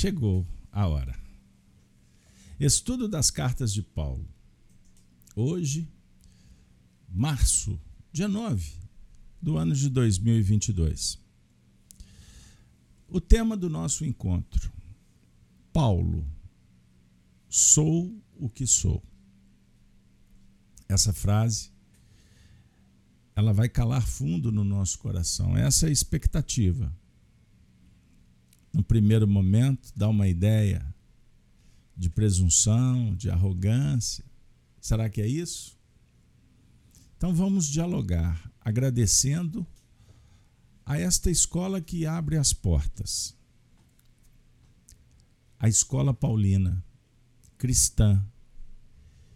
[0.00, 1.14] chegou a hora.
[2.58, 4.26] Estudo das cartas de Paulo.
[5.36, 5.86] Hoje,
[7.06, 7.78] março,
[8.10, 8.78] dia 9
[9.42, 11.18] do ano de 2022.
[13.08, 14.72] O tema do nosso encontro:
[15.70, 16.26] Paulo,
[17.46, 19.02] sou o que sou.
[20.88, 21.70] Essa frase
[23.36, 25.58] ela vai calar fundo no nosso coração.
[25.58, 26.90] Essa é a expectativa
[28.72, 30.94] no primeiro momento, dá uma ideia
[31.96, 34.24] de presunção, de arrogância.
[34.80, 35.76] Será que é isso?
[37.16, 39.66] Então vamos dialogar, agradecendo
[40.86, 43.36] a esta escola que abre as portas.
[45.58, 46.82] A escola paulina,
[47.58, 48.24] cristã,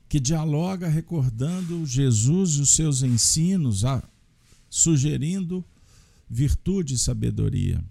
[0.09, 3.83] que dialoga recordando Jesus e os seus ensinos,
[4.70, 5.64] sugerindo
[6.30, 7.84] virtude e sabedoria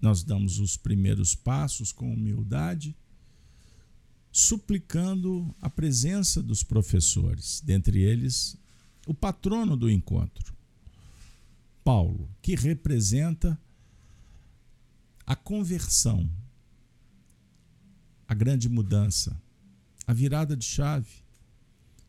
[0.00, 2.96] nós damos os primeiros passos com humildade,
[4.30, 8.56] suplicando a presença dos professores, dentre eles
[9.06, 10.54] o patrono do encontro,
[11.82, 13.58] Paulo, que representa
[15.26, 16.30] a conversão,
[18.26, 19.40] a grande mudança,
[20.06, 21.28] a virada de chave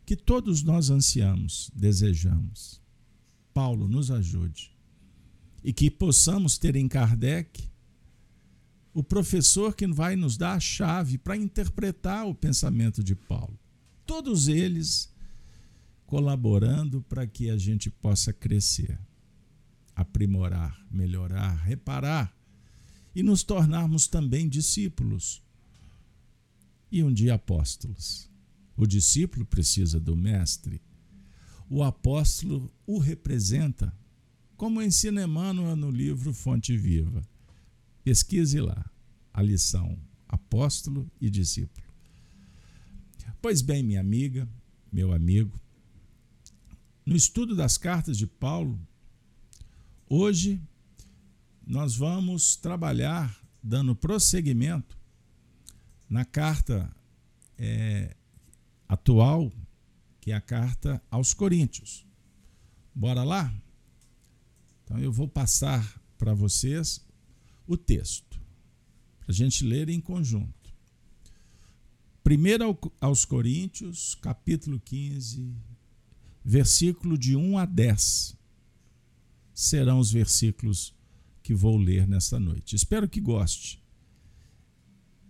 [0.09, 2.81] que todos nós ansiamos, desejamos.
[3.53, 4.71] Paulo nos ajude
[5.63, 7.68] e que possamos ter em Kardec
[8.99, 13.57] o professor que vai nos dar a chave para interpretar o pensamento de Paulo.
[14.05, 15.09] Todos eles
[16.05, 18.99] colaborando para que a gente possa crescer,
[19.95, 22.37] aprimorar, melhorar, reparar
[23.15, 25.41] e nos tornarmos também discípulos
[26.91, 28.29] e um dia apóstolos.
[28.75, 30.81] O discípulo precisa do mestre,
[31.69, 33.97] o apóstolo o representa,
[34.57, 37.23] como ensina Emmanuel no livro Fonte Viva.
[38.03, 38.89] Pesquise lá
[39.33, 39.97] a lição
[40.27, 41.87] apóstolo e discípulo.
[43.41, 44.47] Pois bem, minha amiga,
[44.91, 45.59] meu amigo,
[47.05, 48.79] no estudo das cartas de Paulo,
[50.07, 50.61] hoje
[51.65, 54.97] nós vamos trabalhar dando prosseguimento
[56.09, 56.91] na carta
[57.57, 58.15] é,
[58.87, 59.51] atual,
[60.19, 62.05] que é a carta aos Coríntios.
[62.93, 63.53] Bora lá?
[64.83, 67.01] Então eu vou passar para vocês
[67.69, 68.41] o texto,
[69.19, 70.73] para a gente ler em conjunto.
[72.23, 75.55] Primeiro aos Coríntios, capítulo 15,
[76.43, 78.35] versículo de 1 a 10.
[79.53, 80.95] Serão os versículos
[81.43, 82.75] que vou ler nesta noite.
[82.75, 83.79] Espero que goste.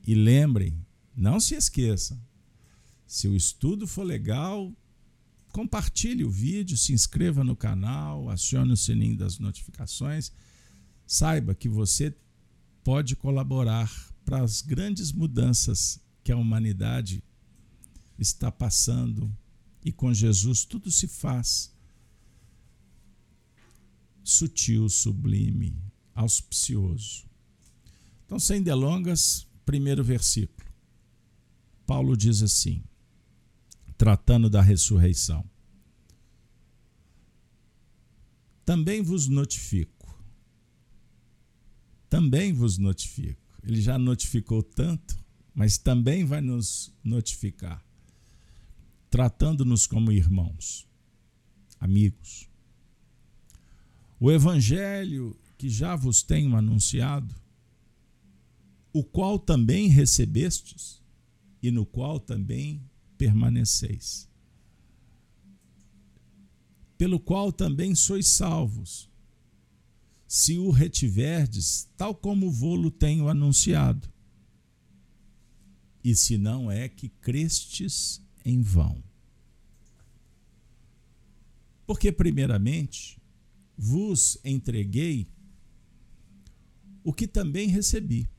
[0.07, 0.73] E lembrem,
[1.13, 2.17] não se esqueçam,
[3.05, 4.73] se o estudo for legal,
[5.51, 10.31] compartilhe o vídeo, se inscreva no canal, acione o sininho das notificações.
[11.05, 12.15] Saiba que você
[12.83, 13.91] pode colaborar
[14.25, 17.23] para as grandes mudanças que a humanidade
[18.17, 19.31] está passando
[19.83, 21.73] e com Jesus tudo se faz
[24.23, 25.75] sutil, sublime,
[26.13, 27.25] auspicioso.
[28.25, 30.69] Então, sem delongas, primeiro versículo.
[31.85, 32.83] Paulo diz assim,
[33.97, 35.43] tratando da ressurreição:
[38.63, 39.98] Também vos notifico
[42.09, 43.39] também vos notifico.
[43.63, 45.17] Ele já notificou tanto,
[45.53, 47.83] mas também vai nos notificar,
[49.09, 50.87] tratando-nos como irmãos,
[51.79, 52.49] amigos.
[54.19, 57.35] O evangelho que já vos tenho anunciado,
[58.91, 61.01] o qual também recebestes
[61.61, 62.81] e no qual também
[63.17, 64.27] permaneceis,
[66.97, 69.08] pelo qual também sois salvos
[70.29, 74.07] se o retiverdes, tal como vou-lo tenho anunciado.
[76.03, 79.03] E se não é que crestes em vão.
[81.83, 83.19] Porque, primeiramente,
[83.75, 85.27] vos entreguei
[87.03, 88.29] o que também recebi: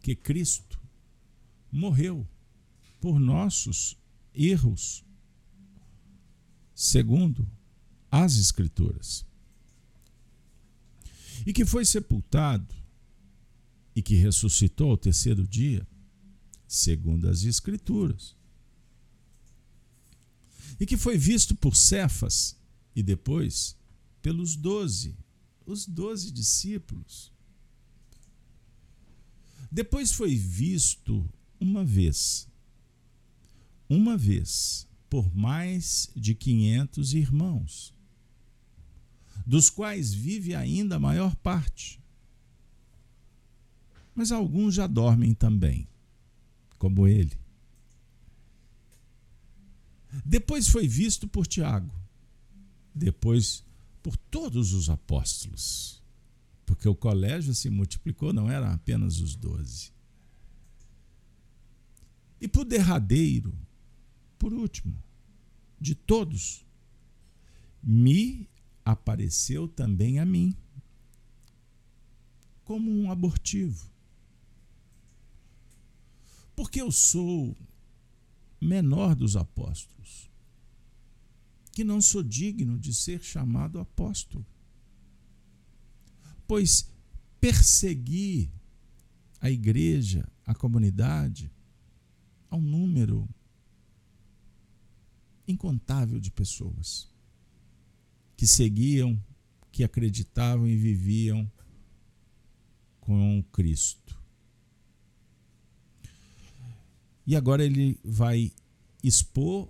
[0.00, 0.80] que Cristo
[1.70, 2.26] morreu
[3.00, 3.96] por nossos
[4.34, 5.04] erros,
[6.74, 7.48] segundo
[8.10, 9.27] as Escrituras
[11.46, 12.74] e que foi sepultado
[13.94, 15.86] e que ressuscitou ao terceiro dia,
[16.66, 18.36] segundo as Escrituras,
[20.78, 22.56] e que foi visto por Cefas
[22.94, 23.76] e depois
[24.22, 25.16] pelos doze,
[25.66, 27.32] os doze discípulos.
[29.70, 31.28] Depois foi visto
[31.60, 32.48] uma vez,
[33.88, 37.92] uma vez, por mais de quinhentos irmãos
[39.48, 41.98] dos quais vive ainda a maior parte,
[44.14, 45.88] Mas alguns já dormem também,
[46.76, 47.38] como ele.
[50.24, 51.94] Depois foi visto por Tiago,
[52.92, 53.64] depois
[54.02, 56.02] por todos os apóstolos,
[56.66, 59.92] porque o colégio se multiplicou, não eram apenas os doze.
[62.40, 63.56] E por derradeiro,
[64.36, 65.00] por último,
[65.80, 66.66] de todos,
[67.80, 68.48] me
[68.90, 70.56] apareceu também a mim,
[72.64, 73.90] como um abortivo.
[76.56, 77.54] Porque eu sou
[78.58, 80.30] menor dos apóstolos,
[81.72, 84.44] que não sou digno de ser chamado apóstolo.
[86.46, 86.90] Pois
[87.38, 88.50] persegui
[89.38, 91.52] a igreja, a comunidade,
[92.50, 93.28] a um número
[95.46, 97.17] incontável de pessoas
[98.38, 99.20] que seguiam,
[99.72, 101.50] que acreditavam e viviam
[103.00, 104.16] com Cristo.
[107.26, 108.52] E agora ele vai
[109.02, 109.68] expor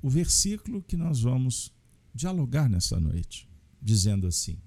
[0.00, 1.70] o versículo que nós vamos
[2.14, 3.46] dialogar nessa noite,
[3.80, 4.58] dizendo assim: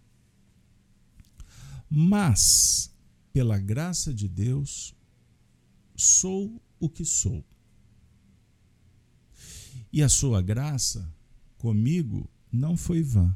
[1.90, 2.94] Mas,
[3.34, 4.96] pela graça de Deus,
[5.96, 7.44] sou o que sou.
[9.92, 11.12] E a sua graça
[11.58, 13.36] comigo não foi vã.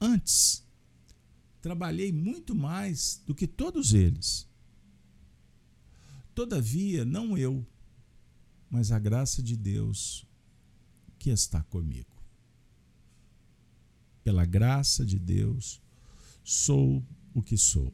[0.00, 0.64] Antes,
[1.60, 4.48] trabalhei muito mais do que todos eles.
[6.34, 7.66] Todavia, não eu,
[8.70, 10.24] mas a graça de Deus
[11.18, 12.06] que está comigo.
[14.22, 15.82] Pela graça de Deus,
[16.44, 17.92] sou o que sou.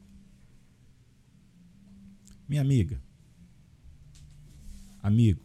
[2.47, 3.01] Minha amiga,
[5.01, 5.44] amigo,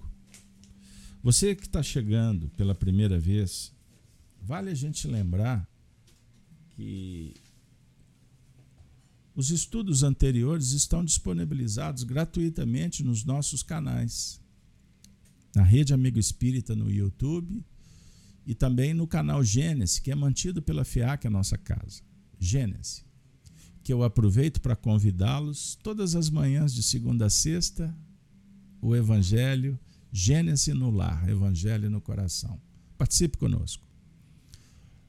[1.22, 3.72] você que está chegando pela primeira vez,
[4.40, 5.69] vale a gente lembrar
[6.70, 7.34] que
[9.34, 14.40] os estudos anteriores estão disponibilizados gratuitamente nos nossos canais.
[15.55, 17.62] Na Rede Amigo Espírita no YouTube
[18.46, 22.02] e também no canal Gênesis, que é mantido pela FIAC, a nossa casa.
[22.38, 23.05] Gênesis.
[23.82, 27.94] Que eu aproveito para convidá-los todas as manhãs de segunda a sexta,
[28.81, 29.78] o Evangelho
[30.12, 32.60] Gênesis no lar, Evangelho no coração.
[32.98, 33.84] Participe conosco.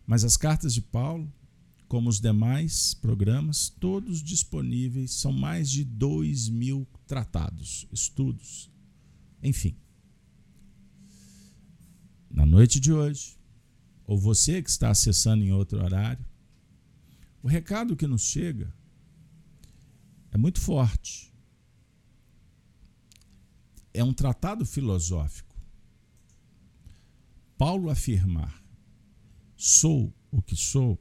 [0.06, 1.31] Mas as cartas de Paulo,
[1.88, 8.69] como os demais programas, todos disponíveis, são mais de dois mil tratados, estudos,
[9.42, 9.75] enfim.
[12.30, 13.38] Na noite de hoje,
[14.06, 16.25] ou você que está acessando em outro horário,
[17.44, 18.74] o recado que nos chega
[20.31, 21.31] é muito forte
[23.94, 25.56] é um tratado filosófico.
[27.58, 28.64] Paulo afirmar:
[29.56, 31.00] sou o que sou.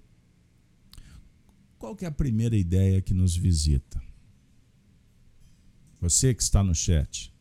[1.79, 4.03] Qual que é a primeira ideia que nos visita?
[6.01, 7.33] Você que está no chat,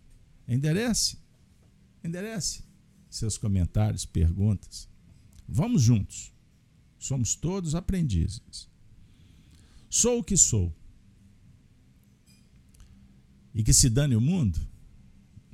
[0.48, 1.18] enderece,
[2.04, 2.64] enderece
[3.10, 4.88] seus comentários, perguntas.
[5.48, 6.32] Vamos juntos.
[6.98, 8.70] Somos todos aprendizes.
[9.90, 10.74] Sou o que sou.
[13.54, 14.60] E que se dane o mundo?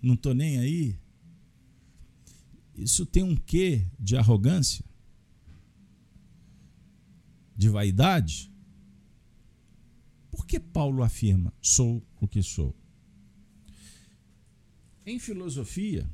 [0.05, 0.99] Não estou nem aí.
[2.75, 4.85] Isso tem um quê de arrogância?
[7.55, 8.51] De vaidade?
[10.29, 12.75] Por que Paulo afirma: sou o que sou?
[15.05, 16.07] Em filosofia,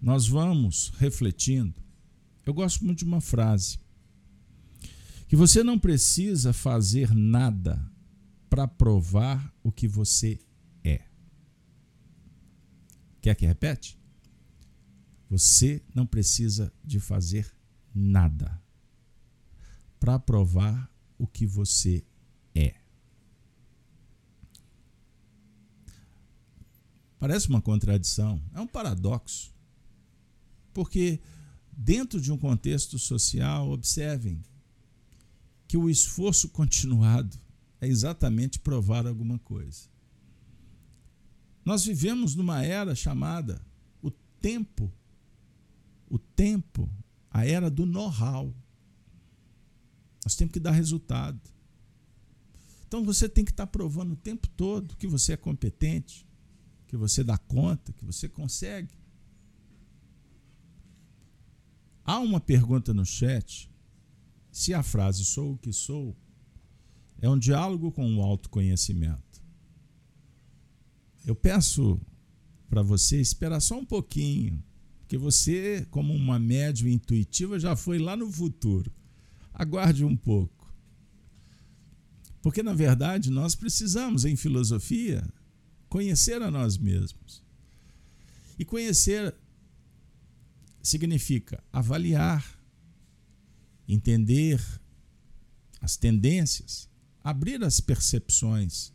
[0.00, 1.80] nós vamos refletindo.
[2.46, 3.78] Eu gosto muito de uma frase:
[5.28, 7.78] que você não precisa fazer nada
[8.48, 10.40] para provar o que você
[13.20, 13.98] Quer que repete?
[15.28, 17.52] Você não precisa de fazer
[17.94, 18.60] nada
[19.98, 22.02] para provar o que você
[22.54, 22.74] é.
[27.18, 29.54] Parece uma contradição, é um paradoxo.
[30.72, 31.20] Porque
[31.70, 34.42] dentro de um contexto social, observem
[35.68, 37.38] que o esforço continuado
[37.80, 39.88] é exatamente provar alguma coisa.
[41.70, 43.64] Nós vivemos numa era chamada
[44.02, 44.92] o tempo,
[46.08, 46.90] o tempo,
[47.30, 48.52] a era do know-how.
[50.24, 51.40] Nós temos que dar resultado.
[52.88, 56.26] Então você tem que estar provando o tempo todo que você é competente,
[56.88, 58.98] que você dá conta, que você consegue.
[62.02, 63.70] Há uma pergunta no chat
[64.50, 66.16] se a frase sou o que sou
[67.20, 69.29] é um diálogo com o autoconhecimento.
[71.26, 72.00] Eu peço
[72.68, 74.62] para você esperar só um pouquinho,
[75.00, 78.92] porque você, como uma médium intuitiva, já foi lá no futuro.
[79.52, 80.72] Aguarde um pouco.
[82.40, 85.28] Porque, na verdade, nós precisamos, em filosofia,
[85.88, 87.42] conhecer a nós mesmos.
[88.58, 89.34] E conhecer
[90.82, 92.58] significa avaliar,
[93.86, 94.62] entender
[95.80, 96.88] as tendências,
[97.22, 98.92] abrir as percepções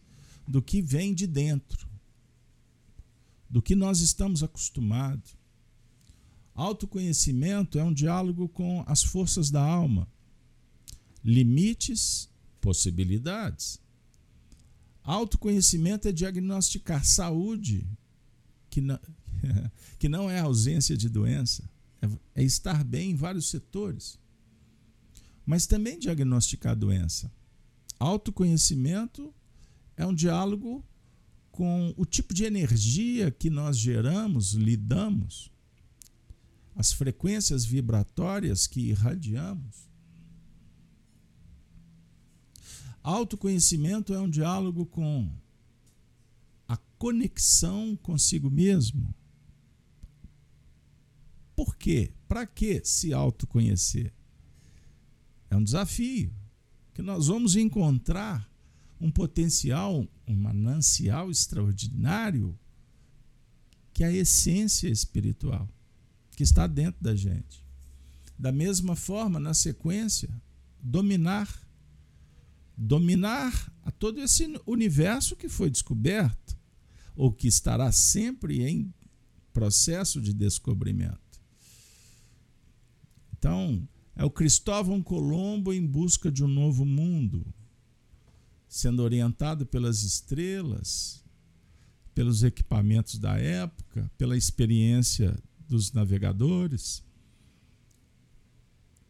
[0.47, 1.87] do que vem de dentro,
[3.55, 5.33] do que nós estamos acostumados.
[6.53, 10.09] Autoconhecimento é um diálogo com as forças da alma,
[11.23, 13.79] limites, possibilidades.
[15.01, 17.87] Autoconhecimento é diagnosticar saúde,
[18.69, 18.99] que não,
[19.97, 21.63] que não é ausência de doença,
[22.01, 24.19] é, é estar bem em vários setores.
[25.45, 27.31] Mas também diagnosticar doença.
[27.97, 29.33] Autoconhecimento
[29.95, 30.83] é um diálogo
[31.55, 35.49] com o tipo de energia que nós geramos, lidamos,
[36.75, 39.89] as frequências vibratórias que irradiamos.
[43.01, 45.31] Autoconhecimento é um diálogo com
[46.67, 49.15] a conexão consigo mesmo.
[51.55, 52.11] Por quê?
[52.27, 54.13] Para que se autoconhecer?
[55.49, 56.33] É um desafio
[56.93, 58.45] que nós vamos encontrar
[58.99, 62.57] um potencial, um manancial extraordinário
[63.93, 65.69] que é a essência espiritual
[66.35, 67.63] que está dentro da gente.
[68.37, 70.29] Da mesma forma, na sequência,
[70.81, 71.65] dominar
[72.77, 76.57] dominar a todo esse universo que foi descoberto
[77.15, 78.93] ou que estará sempre em
[79.53, 81.19] processo de descobrimento.
[83.37, 87.45] Então, é o Cristóvão Colombo em busca de um novo mundo,
[88.75, 91.23] sendo orientado pelas estrelas,
[92.13, 95.33] pelos equipamentos da época, pela experiência
[95.65, 97.01] dos navegadores,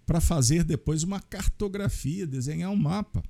[0.05, 3.23] para fazer depois uma cartografia, desenhar um mapa,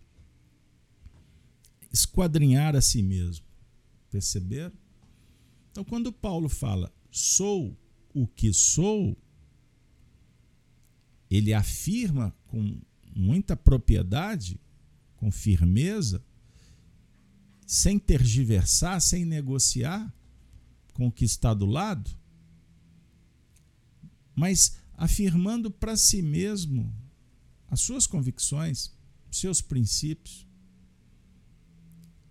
[1.90, 3.46] esquadrinhar a si mesmo.
[4.12, 4.76] Perceberam?
[5.72, 7.80] Então, quando Paulo fala sou
[8.14, 9.18] o que sou,
[11.32, 12.78] ele afirma com
[13.16, 14.60] muita propriedade,
[15.26, 16.24] com firmeza,
[17.66, 20.14] sem tergiversar, sem negociar
[20.94, 22.16] com o que está do lado,
[24.36, 26.96] mas afirmando para si mesmo
[27.68, 28.92] as suas convicções,
[29.32, 30.48] seus princípios.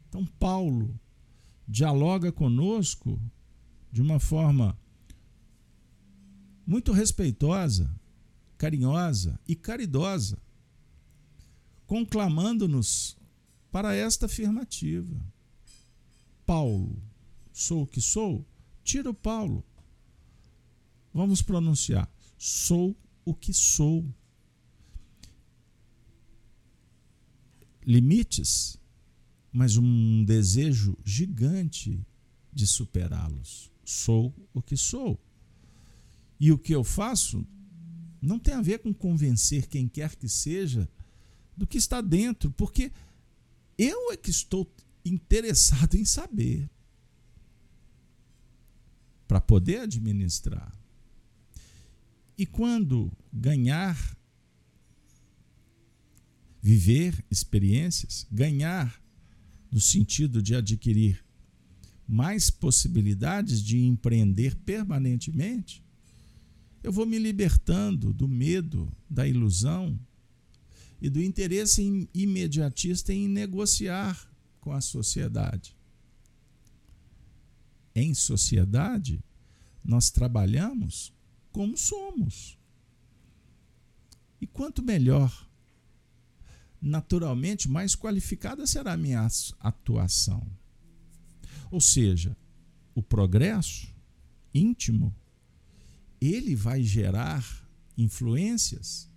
[0.09, 0.97] Então, Paulo
[1.67, 3.21] dialoga conosco
[3.91, 4.79] de uma forma
[6.65, 7.93] muito respeitosa,
[8.57, 10.44] carinhosa e caridosa,
[11.95, 13.17] conclamando-nos
[13.71, 15.15] para esta afirmativa.
[16.45, 17.01] Paulo,
[17.53, 18.45] sou o que sou?
[18.83, 19.65] Tira o Paulo.
[21.13, 22.13] Vamos pronunciar.
[22.37, 24.13] Sou o que sou.
[27.87, 28.77] Limites,
[29.53, 32.05] mas um desejo gigante
[32.53, 33.71] de superá-los.
[33.85, 35.17] Sou o que sou.
[36.41, 37.47] E o que eu faço
[38.21, 40.91] não tem a ver com convencer quem quer que seja
[41.57, 42.93] do que está dentro, porque
[43.79, 44.71] eu é que estou
[45.05, 46.69] interessado em saber
[49.27, 50.73] para poder administrar.
[52.37, 54.17] E quando ganhar,
[56.61, 59.01] viver experiências, ganhar
[59.71, 61.25] no sentido de adquirir
[62.07, 65.83] mais possibilidades de empreender permanentemente,
[66.83, 69.99] eu vou me libertando do medo, da ilusão
[71.05, 74.27] e do interesse imediatista em negociar
[74.59, 75.77] com a sociedade.
[77.95, 79.23] Em sociedade,
[79.85, 81.13] nós trabalhamos
[81.53, 82.59] como somos.
[84.41, 85.47] E quanto melhor,
[86.81, 89.29] naturalmente, mais qualificada será a minha
[89.61, 90.51] atuação.
[91.71, 92.35] Ou seja,
[92.95, 93.95] o progresso
[94.55, 95.15] íntimo
[96.19, 99.13] ele vai gerar influências,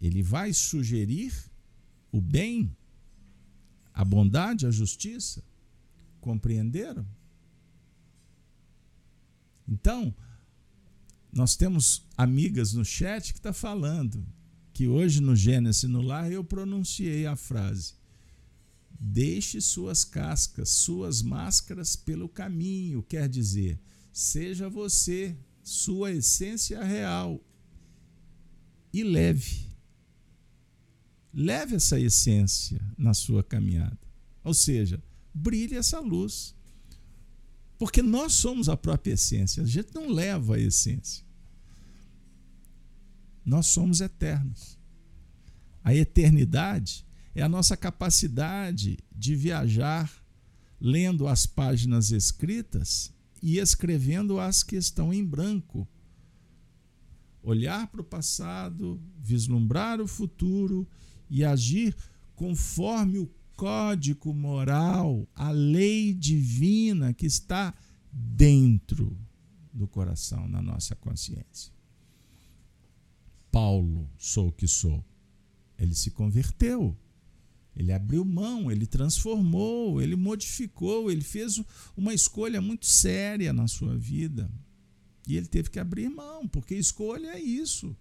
[0.00, 1.32] ele vai sugerir
[2.12, 2.76] o bem,
[3.92, 5.42] a bondade, a justiça.
[6.20, 7.06] Compreenderam?
[9.66, 10.14] Então,
[11.32, 14.26] nós temos amigas no chat que está falando
[14.72, 17.94] que hoje no Gênesis no lar eu pronunciei a frase:
[18.98, 23.78] Deixe suas cascas, suas máscaras pelo caminho, quer dizer,
[24.12, 27.40] seja você sua essência real
[28.92, 29.67] e leve.
[31.40, 33.96] Leve essa essência na sua caminhada.
[34.42, 35.00] Ou seja,
[35.32, 36.52] brilhe essa luz.
[37.78, 39.62] Porque nós somos a própria essência.
[39.62, 41.24] A gente não leva a essência.
[43.44, 44.76] Nós somos eternos.
[45.84, 50.12] A eternidade é a nossa capacidade de viajar
[50.80, 55.86] lendo as páginas escritas e escrevendo as que estão em branco.
[57.40, 60.84] Olhar para o passado, vislumbrar o futuro
[61.30, 61.94] e agir
[62.34, 67.74] conforme o código moral, a lei divina que está
[68.12, 69.18] dentro
[69.72, 71.72] do coração, na nossa consciência.
[73.50, 75.04] Paulo, sou o que sou.
[75.76, 76.96] Ele se converteu.
[77.74, 81.62] Ele abriu mão, ele transformou, ele modificou, ele fez
[81.96, 84.50] uma escolha muito séria na sua vida.
[85.26, 87.96] E ele teve que abrir mão, porque escolha é isso.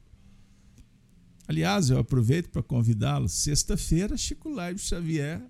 [1.47, 3.29] Aliás, eu aproveito para convidá-lo.
[3.29, 5.41] Sexta-feira, Chico Live Xavier.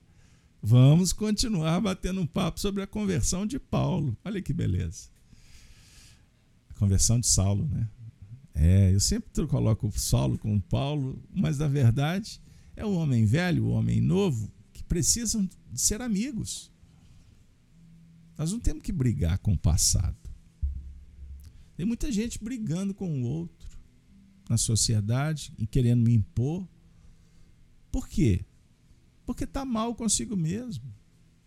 [0.62, 4.16] Vamos continuar batendo um papo sobre a conversão de Paulo.
[4.24, 5.10] Olha que beleza.
[6.70, 7.90] A conversão de Saulo, né?
[8.54, 12.42] É, eu sempre coloco Saulo com Paulo, mas na verdade
[12.76, 16.72] é o homem velho, o homem novo, que precisam de ser amigos.
[18.38, 20.18] Nós não temos que brigar com o passado.
[21.76, 23.57] Tem muita gente brigando com o outro
[24.50, 26.68] na sociedade e querendo me impor.
[27.92, 28.46] Por quê?
[29.26, 30.84] Porque está mal consigo mesmo.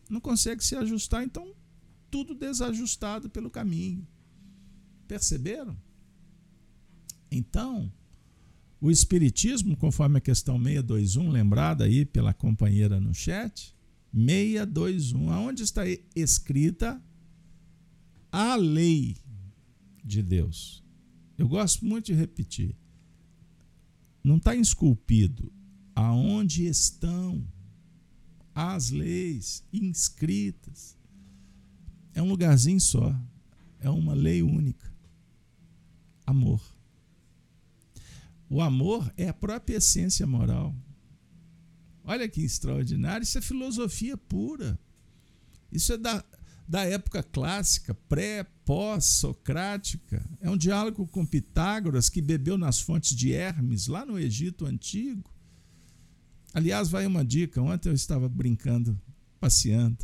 [0.09, 1.55] Não consegue se ajustar, então
[2.11, 4.07] tudo desajustado pelo caminho.
[5.07, 5.77] Perceberam?
[7.31, 7.93] Então,
[8.81, 13.75] o Espiritismo, conforme a questão 621, lembrada aí pela companheira no chat,
[14.13, 15.83] 621, aonde está
[16.17, 17.01] escrita
[18.33, 19.17] a lei
[20.05, 20.83] de Deus.
[21.37, 22.77] Eu gosto muito de repetir.
[24.23, 25.53] Não está esculpido.
[25.95, 27.47] Aonde estão
[28.55, 30.97] as leis inscritas?
[32.15, 33.15] É um lugarzinho só.
[33.79, 34.93] É uma lei única.
[36.27, 36.63] Amor.
[38.49, 40.75] O amor é a própria essência moral.
[42.05, 44.79] Olha que extraordinário, isso é filosofia pura.
[45.71, 46.25] Isso é da,
[46.67, 50.25] da época clássica, pré, pós-socrática.
[50.41, 55.29] É um diálogo com Pitágoras, que bebeu nas fontes de Hermes, lá no Egito Antigo.
[56.55, 58.97] Aliás, vai uma dica: ontem eu estava brincando,
[59.41, 59.99] passeando,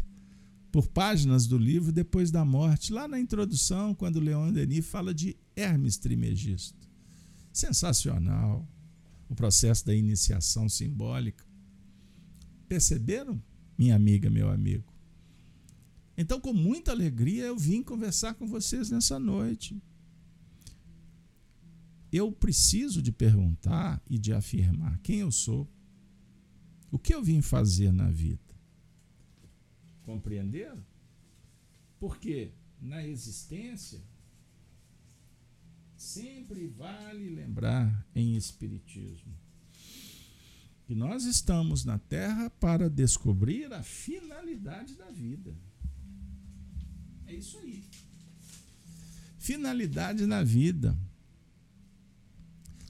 [0.73, 5.37] por páginas do livro Depois da Morte, lá na introdução, quando Leon Denis fala de
[5.55, 6.89] Hermes Trimegisto.
[7.53, 8.69] Sensacional.
[9.29, 11.45] O processo da iniciação simbólica.
[12.69, 13.41] Perceberam,
[13.79, 14.96] minha amiga, meu amigo?
[16.17, 19.81] Então, com muita alegria, eu vim conversar com vocês nessa noite.
[22.11, 25.69] Eu preciso de perguntar e de afirmar quem eu sou.
[26.91, 28.41] O que eu vim fazer na vida?
[30.05, 30.83] Compreenderam?
[31.99, 34.01] Porque na existência
[35.97, 39.35] Sempre vale lembrar em Espiritismo
[40.85, 45.57] que nós estamos na Terra para descobrir a finalidade da vida.
[47.27, 47.85] É isso aí.
[49.39, 50.97] Finalidade na vida.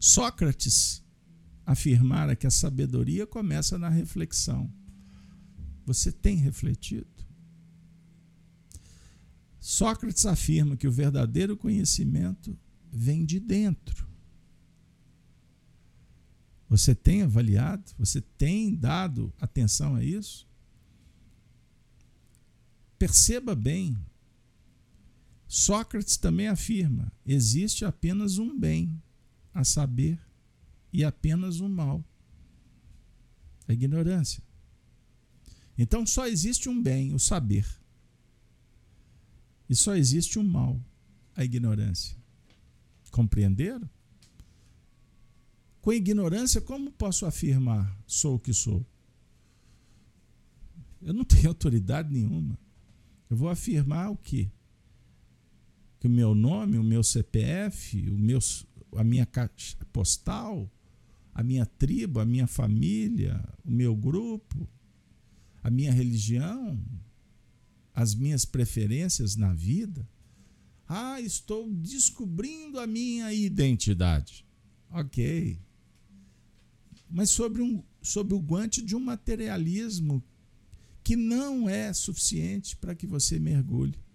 [0.00, 1.02] Sócrates
[1.64, 4.72] afirmara que a sabedoria começa na reflexão.
[5.84, 7.06] Você tem refletido?
[9.60, 12.56] Sócrates afirma que o verdadeiro conhecimento
[12.92, 14.06] vem de dentro.
[16.68, 17.92] Você tem avaliado?
[17.98, 20.48] Você tem dado atenção a isso?
[22.98, 23.96] Perceba bem.
[25.48, 29.00] Sócrates também afirma: existe apenas um bem,
[29.54, 30.18] a saber,
[30.92, 32.04] e apenas um mal,
[33.68, 34.42] a ignorância.
[35.78, 37.66] Então só existe um bem, o saber.
[39.68, 40.80] E só existe um mal,
[41.34, 42.16] a ignorância.
[43.10, 43.88] Compreenderam?
[45.80, 48.84] Com ignorância, como posso afirmar sou o que sou?
[51.00, 52.58] Eu não tenho autoridade nenhuma.
[53.30, 54.50] Eu vou afirmar o quê?
[56.06, 58.38] Que o meu nome, o meu CPF, o meu,
[58.92, 60.70] a minha caixa postal,
[61.34, 64.68] a minha tribo, a minha família, o meu grupo,
[65.64, 66.80] a minha religião,
[67.92, 70.08] as minhas preferências na vida,
[70.86, 74.46] ah, estou descobrindo a minha identidade.
[74.92, 75.58] Ok.
[77.10, 80.22] Mas sobre, um, sobre o guante de um materialismo
[81.02, 84.05] que não é suficiente para que você mergulhe.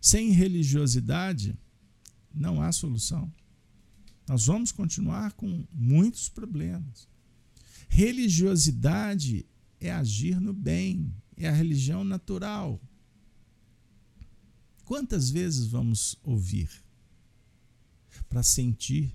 [0.00, 1.58] Sem religiosidade,
[2.32, 3.32] não há solução.
[4.28, 7.08] Nós vamos continuar com muitos problemas.
[7.88, 9.46] Religiosidade
[9.80, 12.80] é agir no bem, é a religião natural.
[14.84, 16.70] Quantas vezes vamos ouvir
[18.28, 19.14] para sentir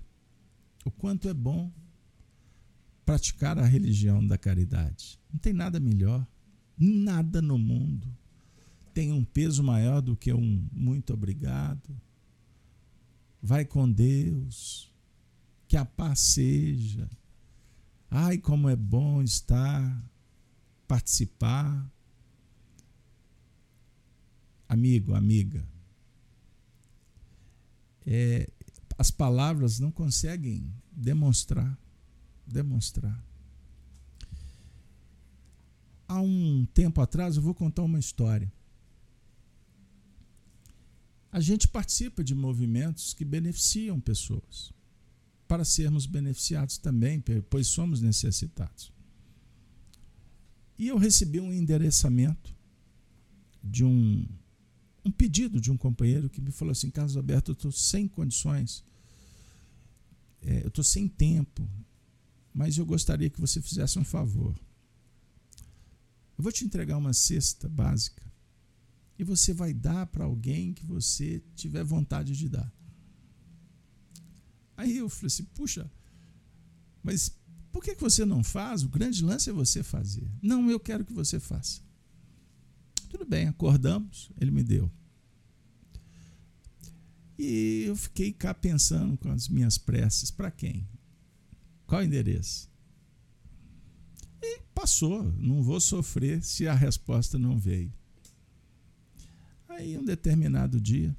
[0.84, 1.72] o quanto é bom
[3.04, 5.20] praticar a religião da caridade.
[5.32, 6.26] Não tem nada melhor.
[6.76, 8.12] Nada no mundo
[8.94, 12.00] tem um peso maior do que um muito obrigado.
[13.42, 14.90] Vai com Deus.
[15.66, 17.10] Que a paz seja.
[18.08, 20.10] Ai, como é bom estar,
[20.86, 21.90] participar.
[24.68, 25.66] Amigo, amiga,
[28.06, 28.48] é,
[28.96, 31.76] as palavras não conseguem demonstrar,
[32.46, 33.22] demonstrar.
[36.06, 38.52] Há um tempo atrás, eu vou contar uma história.
[41.34, 44.72] A gente participa de movimentos que beneficiam pessoas,
[45.48, 47.20] para sermos beneficiados também,
[47.50, 48.92] pois somos necessitados.
[50.78, 52.54] E eu recebi um endereçamento
[53.64, 54.28] de um
[55.04, 58.84] um pedido de um companheiro que me falou assim: Carlos Alberto, eu estou sem condições,
[60.40, 61.68] é, eu estou sem tempo,
[62.54, 64.56] mas eu gostaria que você fizesse um favor.
[66.38, 68.24] Eu vou te entregar uma cesta básica
[69.18, 72.72] e você vai dar para alguém que você tiver vontade de dar.
[74.76, 75.90] Aí eu falei assim: puxa,
[77.02, 77.36] mas
[77.74, 78.82] por que, você não faz?
[78.84, 80.30] O grande lance é você fazer.
[80.40, 81.82] Não, eu quero que você faça.
[83.08, 84.90] Tudo bem, acordamos, ele me deu.
[87.38, 90.88] E eu fiquei cá pensando com as minhas preces, para quem?
[91.86, 92.70] Qual endereço?
[94.40, 97.92] E passou, não vou sofrer se a resposta não veio.
[99.74, 101.16] Aí, um determinado dia,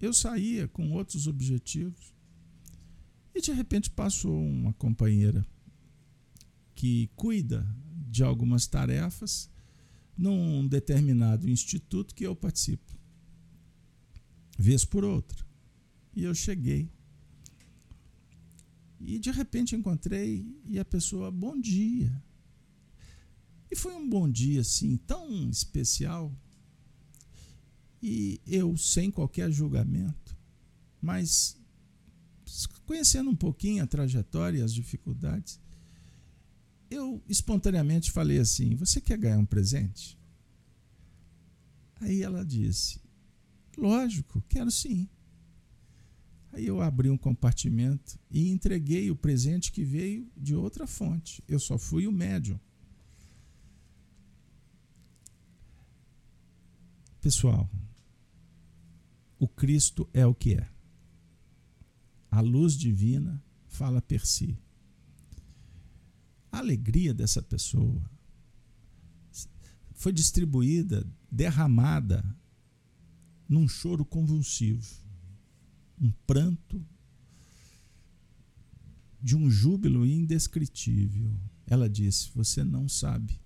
[0.00, 2.12] eu saía com outros objetivos
[3.32, 5.46] e de repente passou uma companheira
[6.74, 7.64] que cuida
[8.10, 9.48] de algumas tarefas
[10.18, 12.92] num determinado instituto que eu participo,
[14.58, 15.46] vez por outra.
[16.14, 16.90] E eu cheguei.
[19.00, 22.20] E de repente encontrei e a pessoa, bom dia.
[23.70, 26.32] E foi um bom dia assim, tão especial.
[28.06, 30.36] E eu, sem qualquer julgamento,
[31.00, 31.58] mas
[32.84, 35.58] conhecendo um pouquinho a trajetória e as dificuldades,
[36.90, 40.18] eu espontaneamente falei assim: Você quer ganhar um presente?
[41.98, 43.00] Aí ela disse:
[43.74, 45.08] Lógico, quero sim.
[46.52, 51.42] Aí eu abri um compartimento e entreguei o presente que veio de outra fonte.
[51.48, 52.60] Eu só fui o médium.
[57.22, 57.66] Pessoal,
[59.38, 60.68] o Cristo é o que é.
[62.30, 64.58] A luz divina fala per si
[66.54, 68.08] a alegria dessa pessoa
[69.92, 72.24] foi distribuída, derramada
[73.48, 74.86] num choro convulsivo,
[76.00, 76.80] um pranto
[79.20, 81.34] de um júbilo indescritível.
[81.66, 83.40] Ela disse: Você não sabe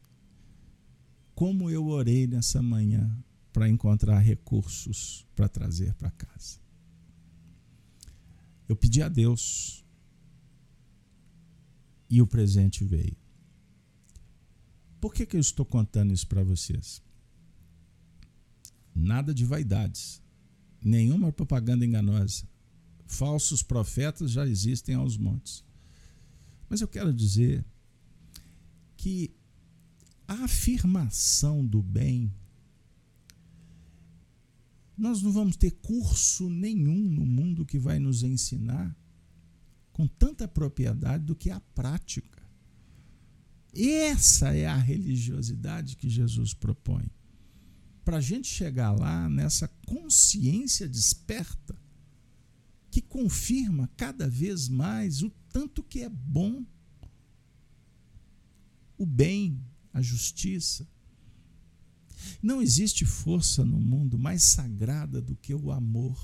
[1.34, 3.16] como eu orei nessa manhã
[3.58, 6.60] para encontrar recursos para trazer para casa.
[8.68, 9.84] Eu pedi a Deus
[12.08, 13.16] e o presente veio.
[15.00, 17.02] Por que, que eu estou contando isso para vocês?
[18.94, 20.22] Nada de vaidades,
[20.80, 22.48] nenhuma propaganda enganosa.
[23.06, 25.64] Falsos profetas já existem aos montes.
[26.68, 27.64] Mas eu quero dizer
[28.96, 29.34] que
[30.28, 32.32] a afirmação do bem,
[34.98, 38.96] nós não vamos ter curso nenhum no mundo que vai nos ensinar
[39.92, 42.42] com tanta propriedade do que a prática.
[43.74, 47.10] Essa é a religiosidade que Jesus propõe.
[48.04, 51.76] Para a gente chegar lá nessa consciência desperta,
[52.90, 56.64] que confirma cada vez mais o tanto que é bom
[58.98, 60.86] o bem, a justiça.
[62.42, 66.18] Não existe força no mundo mais sagrada do que o amor.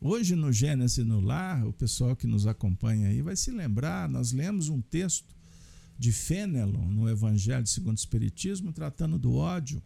[0.00, 4.32] Hoje no Gênesis no Lar, o pessoal que nos acompanha aí vai se lembrar, nós
[4.32, 5.36] lemos um texto
[5.98, 9.82] de Fênelon no Evangelho segundo o Espiritismo tratando do ódio.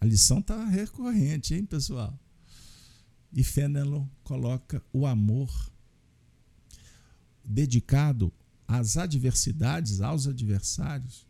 [0.00, 2.18] A lição está recorrente, hein, pessoal?
[3.32, 5.48] E Fênelon coloca o amor
[7.44, 8.32] dedicado
[8.70, 11.26] às adversidades, aos adversários,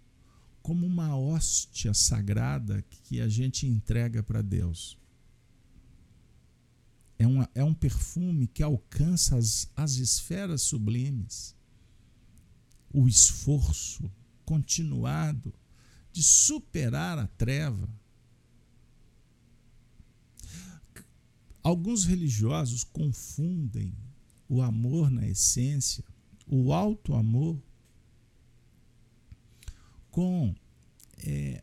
[0.62, 5.00] como uma hóstia sagrada que a gente entrega para Deus
[7.20, 11.54] é, uma, é um perfume que alcança as, as esferas sublimes.
[12.90, 14.10] O esforço
[14.42, 15.52] continuado
[16.10, 17.86] de superar a treva.
[21.62, 23.94] Alguns religiosos confundem
[24.48, 26.02] o amor na essência,
[26.50, 27.62] o alto amor,
[30.10, 30.52] com
[31.18, 31.62] é,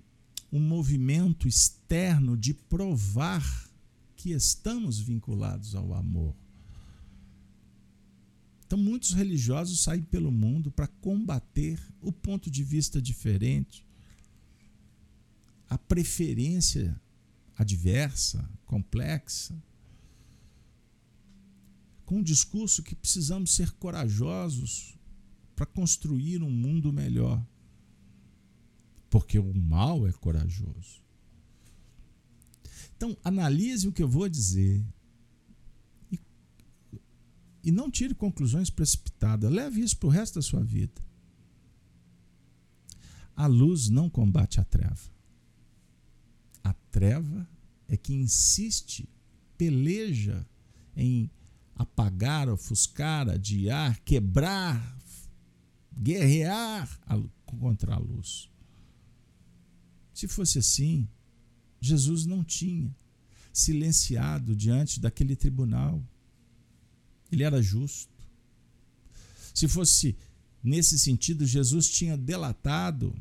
[0.51, 3.69] um movimento externo de provar
[4.15, 6.33] que estamos vinculados ao amor.
[8.65, 13.85] Então, muitos religiosos saem pelo mundo para combater o ponto de vista diferente,
[15.69, 16.99] a preferência
[17.57, 19.61] adversa, complexa,
[22.07, 24.97] com o discurso que precisamos ser corajosos
[25.53, 27.45] para construir um mundo melhor.
[29.09, 31.03] Porque o mal é corajoso.
[32.95, 34.81] Então, analise o que eu vou dizer
[36.09, 36.17] e,
[37.61, 39.51] e não tire conclusões precipitadas.
[39.51, 41.01] Leve isso para o resto da sua vida.
[43.35, 45.11] A luz não combate a treva.
[46.63, 47.45] A treva
[47.85, 49.09] é que insiste,
[49.57, 50.47] peleja
[50.95, 51.29] em
[51.77, 54.97] apagar, ofuscar, adiar, quebrar,
[55.95, 56.89] guerrear
[57.45, 58.49] contra a luz.
[60.13, 61.07] Se fosse assim,
[61.79, 62.93] Jesus não tinha
[63.53, 66.03] silenciado diante daquele tribunal.
[67.31, 68.13] Ele era justo.
[69.53, 70.15] Se fosse
[70.63, 73.15] nesse sentido, Jesus tinha delatado,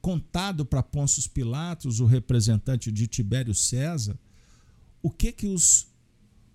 [0.00, 4.18] contado para Pôncio Pilatos, o representante de Tibério César,
[5.02, 5.86] o que que os,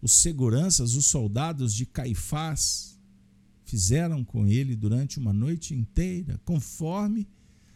[0.04, 3.00] os seguranças, os soldados de Caifás
[3.64, 7.26] fizeram com ele durante uma noite inteira, conforme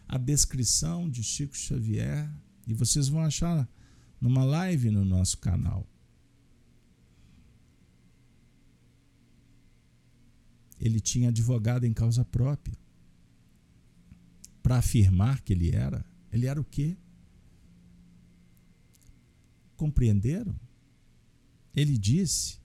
[0.05, 2.29] a descrição de Chico Xavier
[2.67, 3.65] e vocês vão achar
[4.19, 5.87] numa live no nosso canal.
[10.77, 12.77] Ele tinha advogado em causa própria.
[14.61, 16.97] Para afirmar que ele era, ele era o quê?
[19.77, 20.66] Compreenderam?
[21.77, 22.57] Ele disse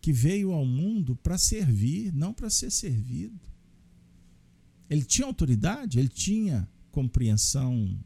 [0.00, 3.38] que veio ao mundo para servir, não para ser servido.
[4.88, 8.02] Ele tinha autoridade, ele tinha compreensão,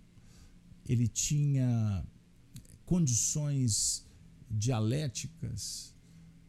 [0.85, 2.05] ele tinha
[2.85, 4.05] condições
[4.51, 5.95] dialéticas,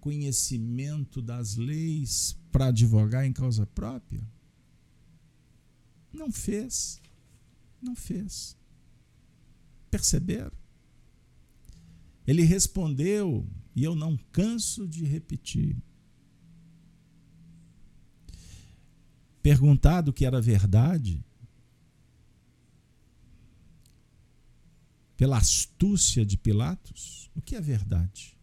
[0.01, 4.27] conhecimento das leis para advogar em causa própria?
[6.11, 6.99] Não fez.
[7.79, 8.57] Não fez.
[9.91, 10.51] Perceberam?
[12.25, 15.75] Ele respondeu, e eu não canso de repetir:
[19.41, 21.23] perguntado que era verdade,
[25.17, 28.37] pela astúcia de Pilatos, o que é verdade?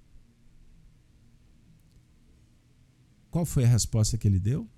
[3.31, 4.68] Qual foi a resposta que ele deu?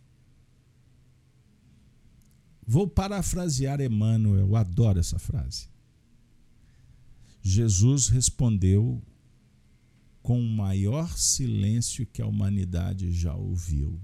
[2.64, 5.68] Vou parafrasear Emmanuel, eu adoro essa frase.
[7.42, 9.02] Jesus respondeu
[10.24, 14.00] com o maior silêncio que a humanidade já ouviu.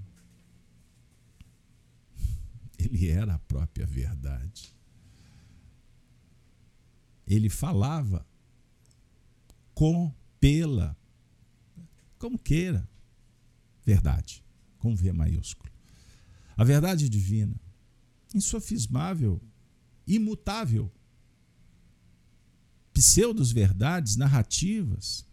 [2.77, 4.71] Ele era a própria verdade.
[7.25, 8.23] Ele falava
[9.73, 10.95] com, pela,
[12.19, 12.87] como queira,
[13.83, 14.43] verdade,
[14.77, 15.73] com V maiúsculo.
[16.55, 17.59] A verdade divina,
[18.31, 19.41] insofismável,
[20.05, 20.91] imutável.
[22.93, 25.25] Pseudos verdades, narrativas,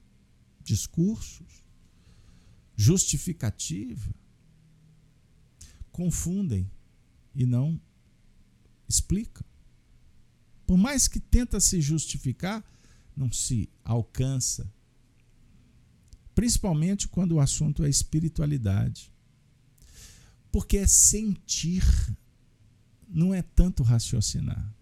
[0.69, 1.65] discursos,
[2.77, 4.15] justificativa,
[5.91, 6.71] confundem
[7.35, 7.81] e não
[8.87, 9.45] explica.
[10.67, 12.63] Por mais que tenta se justificar,
[13.17, 14.71] não se alcança.
[16.35, 19.11] Principalmente quando o assunto é espiritualidade.
[20.53, 21.83] Porque é sentir,
[23.09, 24.75] não é tanto raciocinar.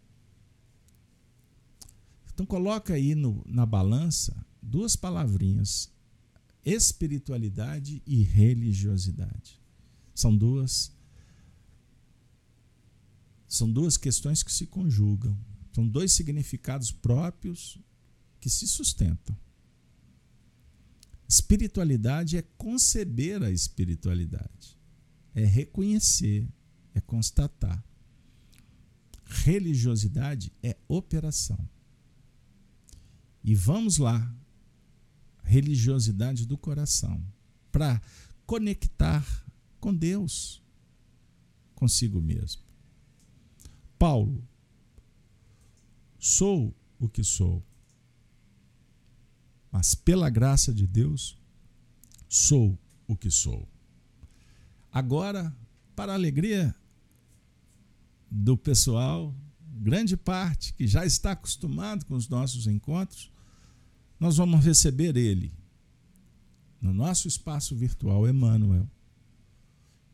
[2.35, 5.90] Então coloca aí no, na balança duas palavrinhas:
[6.64, 9.61] espiritualidade e religiosidade.
[10.14, 10.94] São duas
[13.48, 15.38] são duas questões que se conjugam.
[15.72, 17.79] São dois significados próprios
[18.40, 19.37] que se sustentam.
[21.29, 24.79] Espiritualidade é conceber a espiritualidade,
[25.35, 26.48] é reconhecer,
[26.94, 27.85] é constatar.
[29.24, 31.59] Religiosidade é operação.
[33.42, 34.35] E vamos lá,
[35.46, 37.24] religiosidade do coração,
[37.70, 38.02] para
[38.44, 39.24] conectar
[39.80, 40.62] com Deus,
[41.74, 42.62] consigo mesmo.
[43.98, 44.46] Paulo,
[46.18, 47.64] sou o que sou,
[49.70, 51.38] mas pela graça de Deus,
[52.28, 53.68] sou o que sou.
[54.92, 55.54] Agora,
[55.94, 56.74] para a alegria
[58.30, 63.30] do pessoal, grande parte que já está acostumado com os nossos encontros,
[64.18, 65.52] nós vamos receber ele,
[66.81, 68.88] no nosso espaço virtual Emmanuel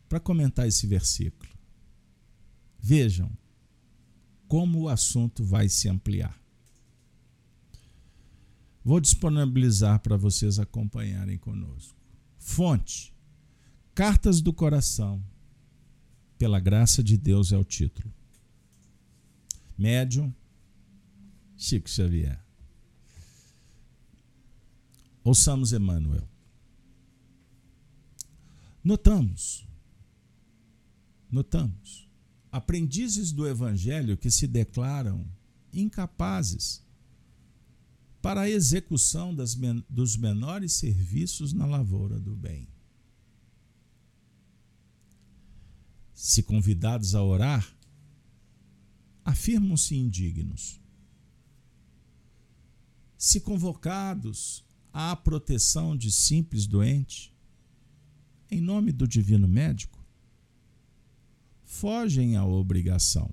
[0.08, 1.50] para comentar esse versículo.
[2.78, 3.30] Vejam
[4.46, 6.38] como o assunto vai se ampliar.
[8.84, 11.96] Vou disponibilizar para vocês acompanharem conosco.
[12.36, 13.14] Fonte:
[13.94, 15.22] Cartas do Coração.
[16.36, 18.12] Pela graça de Deus é o título.
[19.78, 20.34] Médium
[21.56, 22.38] Chico Xavier.
[25.24, 26.28] Ouçamos Emmanuel.
[28.82, 29.64] Notamos,
[31.30, 32.08] notamos,
[32.50, 35.24] aprendizes do Evangelho que se declaram
[35.72, 36.82] incapazes
[38.20, 39.56] para a execução das,
[39.88, 42.66] dos menores serviços na lavoura do bem.
[46.12, 47.76] Se convidados a orar,
[49.24, 50.80] afirmam-se indignos.
[53.16, 57.34] Se convocados à proteção de simples doente,
[58.50, 60.04] em nome do divino médico,
[61.64, 63.32] fogem à obrigação,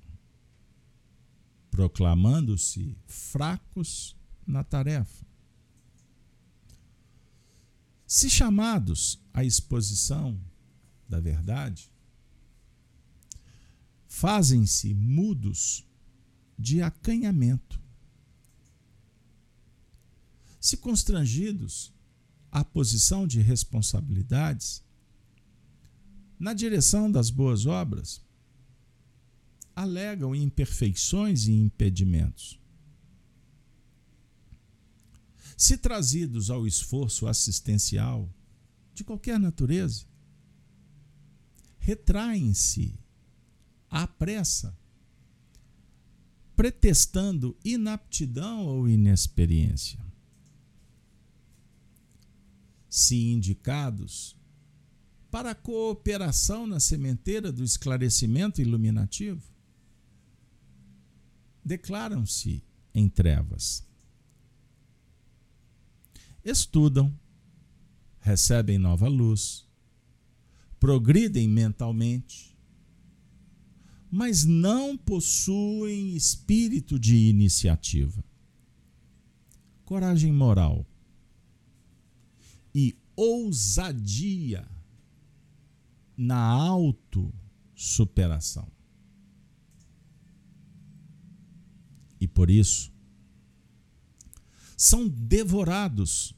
[1.70, 5.26] proclamando-se fracos na tarefa.
[8.06, 10.40] Se chamados à exposição
[11.08, 11.90] da verdade,
[14.08, 15.86] fazem-se mudos
[16.58, 17.79] de acanhamento.
[20.60, 21.90] Se constrangidos
[22.52, 24.84] à posição de responsabilidades,
[26.38, 28.20] na direção das boas obras,
[29.74, 32.60] alegam imperfeições e impedimentos.
[35.56, 38.28] Se trazidos ao esforço assistencial
[38.94, 40.04] de qualquer natureza,
[41.78, 42.98] retraem-se
[43.88, 44.76] à pressa,
[46.54, 50.09] pretextando inaptidão ou inexperiência.
[52.90, 54.36] Se indicados
[55.30, 59.40] para cooperação na sementeira do esclarecimento iluminativo,
[61.64, 63.86] declaram-se em trevas.
[66.44, 67.16] Estudam,
[68.18, 69.68] recebem nova luz,
[70.80, 72.58] progridem mentalmente,
[74.10, 78.24] mas não possuem espírito de iniciativa,
[79.84, 80.89] coragem moral
[83.20, 84.66] ousadia
[86.16, 88.66] na autossuperação.
[92.18, 92.90] E por isso,
[94.76, 96.34] são devorados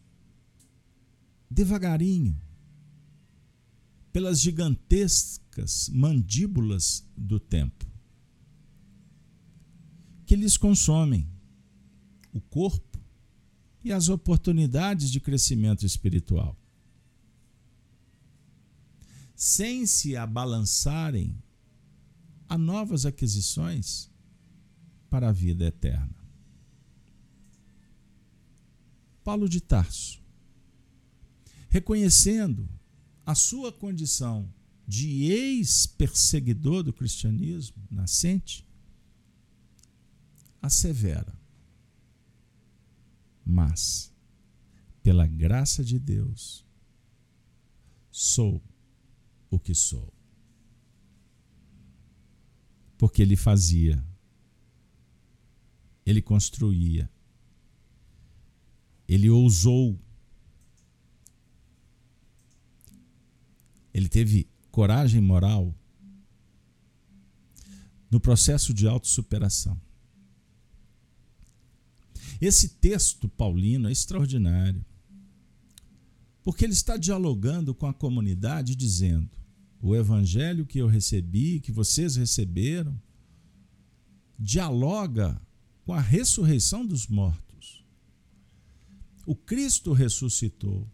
[1.49, 2.39] devagarinho
[4.13, 7.87] pelas gigantescas mandíbulas do tempo,
[10.27, 11.31] que lhes consomem
[12.33, 12.99] o corpo
[13.85, 16.57] e as oportunidades de crescimento espiritual.
[19.45, 21.37] Sem se abalançarem
[22.49, 24.09] a novas aquisições
[25.11, 26.15] para a vida eterna.
[29.25, 30.23] Paulo de Tarso,
[31.69, 32.69] reconhecendo
[33.27, 34.49] a sua condição
[34.87, 38.65] de ex-perseguidor do cristianismo nascente,
[40.63, 41.37] assevera.
[43.45, 44.15] Mas,
[45.03, 46.65] pela graça de Deus,
[48.09, 48.63] sou
[49.53, 50.13] o que sou.
[52.97, 54.03] Porque ele fazia,
[56.07, 57.11] ele construía,
[59.07, 60.01] ele ousou.
[63.93, 65.75] Ele teve coragem moral
[68.11, 69.79] no processo de autossuperação.
[72.41, 74.83] Esse texto paulino é extraordinário,
[76.43, 79.42] porque ele está dialogando com a comunidade, dizendo:
[79.83, 82.97] o evangelho que eu recebi, que vocês receberam,
[84.39, 85.43] dialoga
[85.85, 87.85] com a ressurreição dos mortos.
[89.27, 90.89] O Cristo ressuscitou.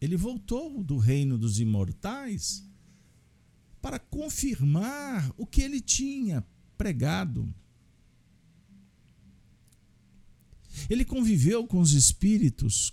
[0.00, 2.68] Ele voltou do reino dos imortais
[3.80, 6.44] para confirmar o que ele tinha
[6.76, 7.54] pregado.
[10.90, 12.92] Ele conviveu com os espíritos,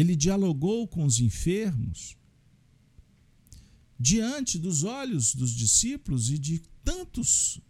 [0.00, 2.16] ele dialogou com os enfermos,
[3.98, 7.60] diante dos olhos dos discípulos e de tantos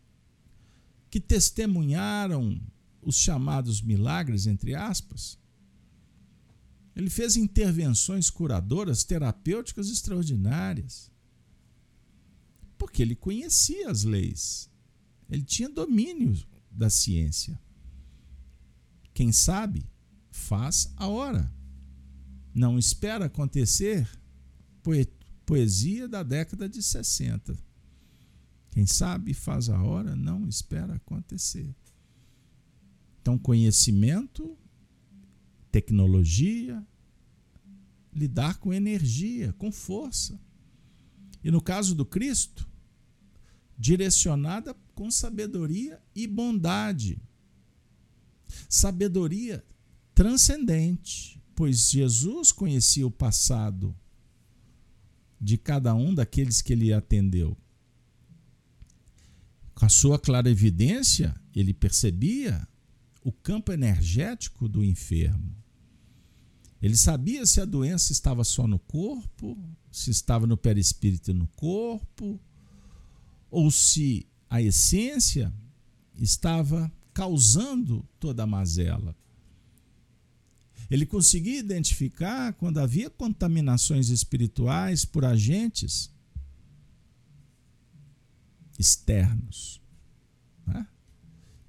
[1.11, 2.61] que testemunharam
[3.03, 5.39] os chamados milagres, entre aspas,
[6.95, 11.11] ele fez intervenções curadoras, terapêuticas extraordinárias.
[12.77, 14.71] Porque ele conhecia as leis.
[15.29, 16.39] Ele tinha domínio
[16.71, 17.61] da ciência.
[19.15, 19.89] Quem sabe
[20.31, 21.53] faz a hora.
[22.55, 24.09] Não espera acontecer
[25.47, 27.57] poesia da década de 60.
[28.71, 31.75] Quem sabe faz a hora, não espera acontecer.
[33.21, 34.57] Então, conhecimento,
[35.71, 36.85] tecnologia,
[38.13, 40.41] lidar com energia, com força.
[41.43, 42.69] E no caso do Cristo,
[43.79, 47.21] direcionada com sabedoria e bondade.
[48.69, 49.65] Sabedoria
[50.15, 53.97] transcendente, pois Jesus conhecia o passado
[55.41, 57.57] de cada um daqueles que ele atendeu.
[59.75, 62.69] Com a sua clara evidência, ele percebia
[63.25, 65.57] o campo energético do enfermo.
[66.83, 69.57] Ele sabia se a doença estava só no corpo,
[69.91, 72.41] se estava no perispírito no corpo,
[73.51, 75.53] ou se a essência
[76.15, 79.15] estava causando toda a mazela.
[80.91, 86.11] Ele conseguia identificar quando havia contaminações espirituais por agentes
[88.77, 89.81] externos,
[90.67, 90.87] né?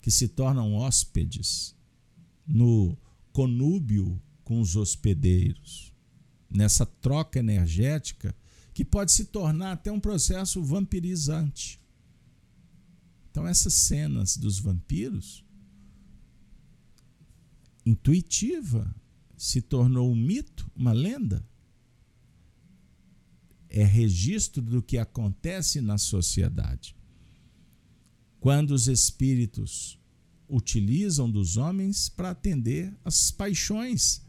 [0.01, 1.75] que se tornam hóspedes
[2.47, 2.97] no
[3.31, 5.93] conúbio com os hospedeiros,
[6.49, 8.35] nessa troca energética
[8.73, 11.79] que pode se tornar até um processo vampirizante.
[13.29, 15.45] Então, essas cenas dos vampiros,
[17.85, 18.93] intuitiva,
[19.41, 21.43] se tornou um mito, uma lenda.
[23.67, 26.95] É registro do que acontece na sociedade.
[28.39, 29.99] Quando os espíritos
[30.47, 34.21] utilizam dos homens para atender as paixões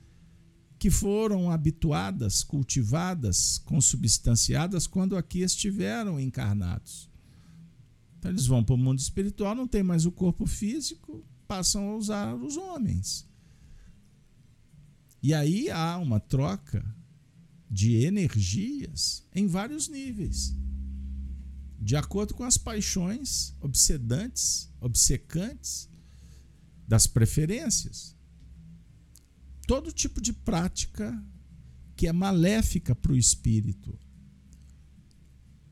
[0.79, 7.11] que foram habituadas, cultivadas, consubstanciadas quando aqui estiveram encarnados.
[8.19, 11.97] Então eles vão para o mundo espiritual, não tem mais o corpo físico, passam a
[11.97, 13.31] usar os homens.
[15.23, 16.85] E aí há uma troca
[17.71, 20.55] de energias em vários níveis
[21.83, 25.91] de acordo com as paixões obsedantes, obcecantes
[26.87, 28.17] das preferências.
[29.67, 31.13] Todo tipo de prática
[31.97, 33.99] que é maléfica para o espírito.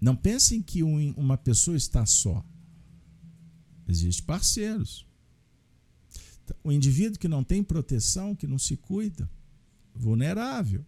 [0.01, 2.45] Não pensem que uma pessoa está só.
[3.87, 5.07] Existem parceiros.
[6.65, 9.31] O indivíduo que não tem proteção, que não se cuida,
[9.95, 10.85] vulnerável.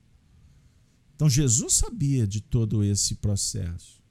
[1.14, 4.03] Então Jesus sabia de todo esse processo.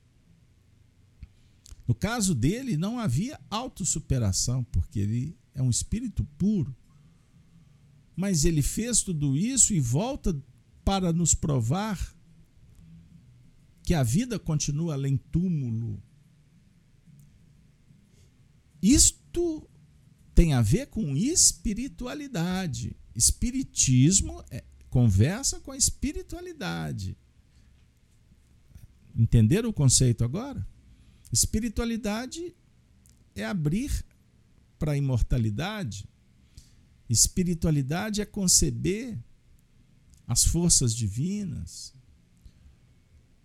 [1.88, 6.76] No caso dele, não havia autossuperação, porque ele é um espírito puro.
[8.16, 10.34] Mas ele fez tudo isso e volta
[10.86, 12.16] para nos provar
[13.84, 16.02] que a vida continua além túmulo.
[18.82, 19.70] Isto
[20.34, 22.96] tem a ver com espiritualidade.
[23.14, 27.18] Espiritismo é, conversa com a espiritualidade.
[29.16, 30.68] Entenderam o conceito agora?
[31.32, 32.54] Espiritualidade
[33.34, 34.06] é abrir
[34.78, 36.06] para a imortalidade.
[37.10, 39.18] Espiritualidade é conceber
[40.28, 41.94] as forças divinas,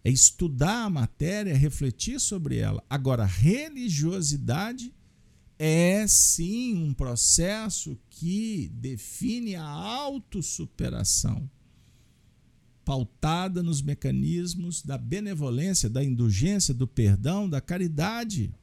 [0.02, 2.82] é estudar a matéria, refletir sobre ela.
[2.90, 4.92] Agora, religiosidade
[5.58, 11.50] é sim um processo que define a autossuperação
[12.86, 18.54] pautada nos mecanismos da benevolência, da indulgência, do perdão, da caridade.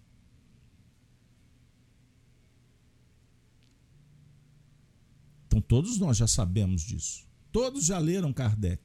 [5.46, 7.28] Então, todos nós já sabemos disso.
[7.52, 8.82] Todos já leram Kardec.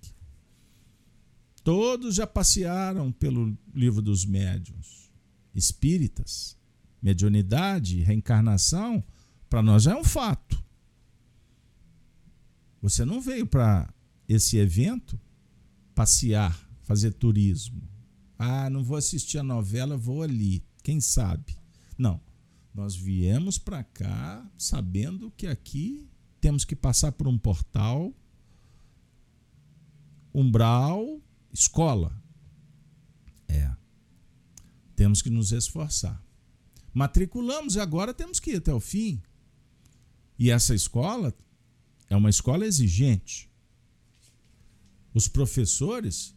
[1.62, 5.08] Todos já passearam pelo livro dos médiuns.
[5.54, 6.57] Espíritas,
[7.02, 9.02] mediunidade, reencarnação,
[9.48, 10.62] para nós já é um fato.
[12.80, 13.92] Você não veio para
[14.28, 15.18] esse evento
[15.94, 17.82] passear, fazer turismo.
[18.38, 20.62] Ah, não vou assistir a novela, vou ali.
[20.82, 21.56] Quem sabe?
[21.96, 22.20] Não.
[22.72, 26.08] Nós viemos para cá sabendo que aqui
[26.40, 28.14] temos que passar por um portal,
[30.32, 31.20] umbral,
[31.52, 32.16] escola.
[33.48, 33.74] É.
[34.94, 36.22] Temos que nos esforçar.
[36.92, 39.22] Matriculamos e agora temos que ir até o fim.
[40.38, 41.34] E essa escola
[42.08, 43.50] é uma escola exigente.
[45.12, 46.34] Os professores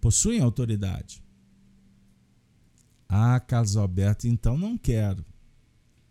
[0.00, 1.22] possuem autoridade.
[3.08, 5.24] Ah, Carlos Alberto, então não quero.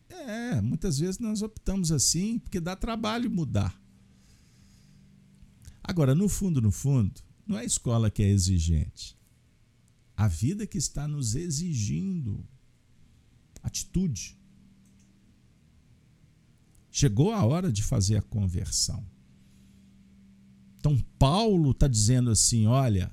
[0.10, 3.80] É, muitas vezes nós optamos assim porque dá trabalho mudar.
[5.82, 9.18] Agora, no fundo, no fundo, não é a escola que é exigente.
[10.16, 12.45] A vida que está nos exigindo
[13.70, 14.38] atitude.
[16.91, 19.05] Chegou a hora de fazer a conversão.
[20.78, 23.11] Então, Paulo está dizendo assim: olha,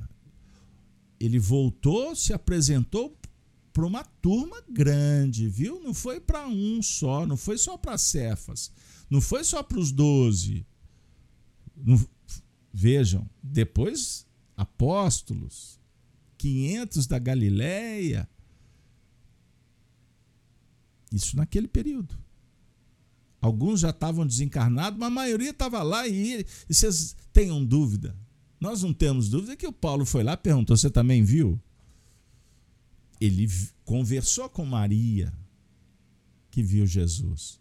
[1.20, 3.16] ele voltou, se apresentou
[3.72, 5.80] para uma turma grande, viu?
[5.82, 8.72] Não foi para um só, não foi só para Cefas,
[9.10, 10.66] não foi só para os doze.
[12.72, 14.26] Vejam, depois
[14.56, 15.78] apóstolos,
[16.38, 18.28] 500 da Galileia.
[21.12, 22.16] Isso naquele período.
[23.40, 28.16] Alguns já estavam desencarnados, mas a maioria estava lá e, e vocês tenham dúvida.
[28.58, 31.60] Nós não temos dúvida que o Paulo foi lá e perguntou: Você também viu?
[33.20, 33.48] ele
[33.84, 35.32] conversou com Maria,
[36.50, 37.60] que viu Jesus.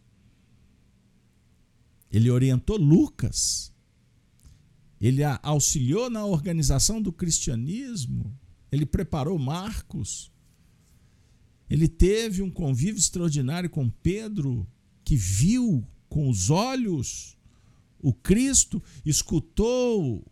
[2.11, 3.73] Ele orientou Lucas.
[4.99, 8.37] Ele auxiliou na organização do cristianismo.
[8.71, 10.31] Ele preparou Marcos.
[11.70, 14.68] Ele teve um convívio extraordinário com Pedro,
[15.03, 17.36] que viu com os olhos
[17.99, 20.24] o Cristo, escutou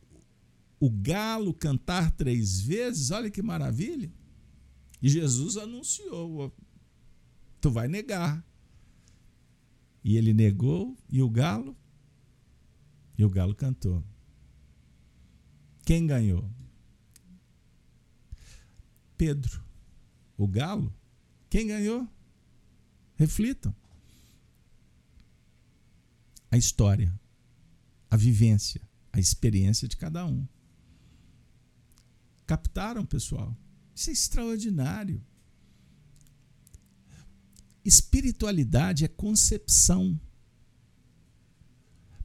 [0.80, 3.10] o galo cantar três vezes.
[3.10, 4.14] Olha que maravilha.
[5.02, 6.56] E Jesus anunciou:
[7.60, 8.46] tu vai negar.
[10.04, 11.76] E ele negou, e o galo?
[13.18, 14.04] E o galo cantou.
[15.86, 16.50] Quem ganhou?
[19.18, 19.64] Pedro.
[20.38, 20.94] O galo?
[21.54, 22.10] Quem ganhou?
[23.16, 23.76] Reflitam.
[26.50, 27.14] A história,
[28.10, 28.82] a vivência,
[29.12, 30.48] a experiência de cada um.
[32.48, 33.56] Captaram, pessoal?
[33.94, 35.24] Isso é extraordinário.
[37.86, 40.20] Espiritualidade é concepção.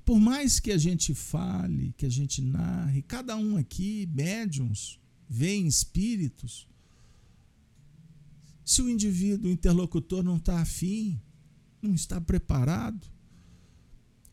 [0.06, 4.98] Por mais que a gente fale, que a gente narre, cada um aqui, médiums,
[5.28, 6.66] veem espíritos.
[8.68, 11.18] Se o indivíduo, o interlocutor, não está afim,
[11.80, 13.08] não está preparado,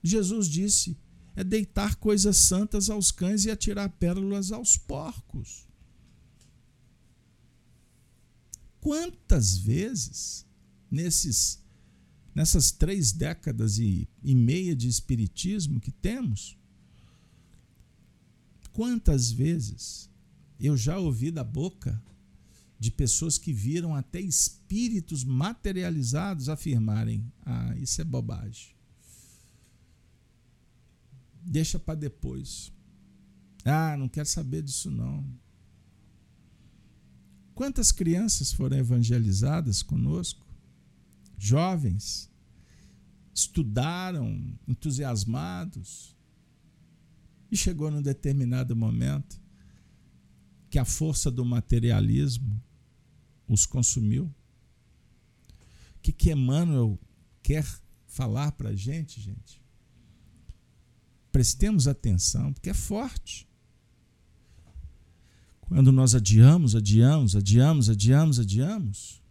[0.03, 0.97] Jesus disse:
[1.37, 5.65] é deitar coisas santas aos cães e atirar pérolas aos porcos.
[8.81, 10.45] Quantas vezes
[10.91, 11.63] nesses
[12.35, 16.57] nessas três décadas e, e meia de espiritismo que temos,
[18.73, 20.09] quantas vezes
[20.59, 22.03] eu já ouvi da boca
[22.79, 28.75] de pessoas que viram até espíritos materializados afirmarem: ah, isso é bobagem.
[31.41, 32.71] Deixa para depois.
[33.63, 35.25] Ah, não quero saber disso não.
[37.53, 40.45] Quantas crianças foram evangelizadas conosco?
[41.37, 42.29] Jovens
[43.33, 46.15] estudaram entusiasmados
[47.51, 49.39] e chegou num determinado momento
[50.75, 52.61] que a força do materialismo
[53.47, 54.25] os consumiu.
[54.25, 56.99] O que, que Emmanuel
[57.41, 57.65] quer
[58.05, 59.63] falar para a gente, gente?
[61.31, 63.47] Prestemos atenção, porque é forte.
[65.61, 69.23] Quando nós adiamos, adiamos, adiamos, adiamos, adiamos,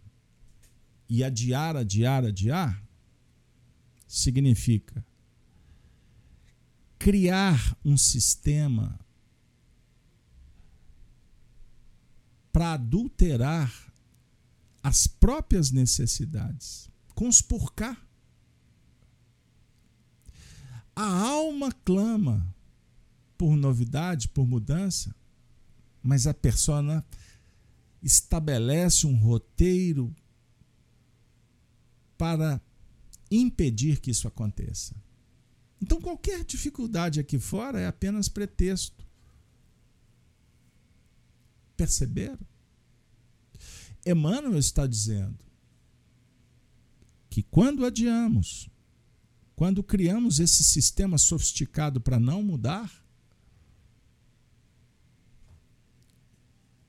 [1.07, 2.83] e adiar, adiar, adiar,
[4.07, 5.05] significa
[6.97, 8.99] criar um sistema
[12.55, 13.69] para adulterar
[14.81, 16.89] as próprias necessidades
[17.73, 18.01] cá.
[20.95, 22.55] A alma clama
[23.37, 25.13] por novidade, por mudança,
[26.01, 27.05] mas a persona
[28.01, 30.15] estabelece um roteiro
[32.17, 32.61] para
[33.29, 34.95] impedir que isso aconteça.
[35.81, 39.04] Então, qualquer dificuldade aqui fora é apenas pretexto.
[41.75, 42.39] Perceberam?
[44.05, 45.39] Emmanuel está dizendo
[47.29, 48.69] que quando adiamos,
[49.55, 53.05] quando criamos esse sistema sofisticado para não mudar,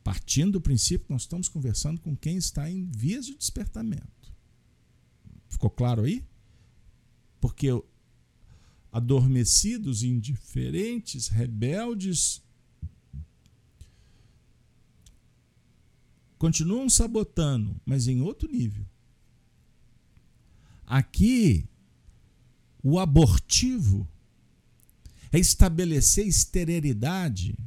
[0.07, 4.33] Partindo do princípio que nós estamos conversando com quem está em vias de despertamento.
[5.49, 6.25] Ficou claro aí?
[7.41, 7.67] Porque
[8.93, 12.41] adormecidos, indiferentes, rebeldes,
[16.39, 18.85] continuam sabotando, mas em outro nível.
[20.87, 21.69] Aqui,
[22.83, 24.09] o abortivo
[25.33, 27.59] é estabelecer esterilidade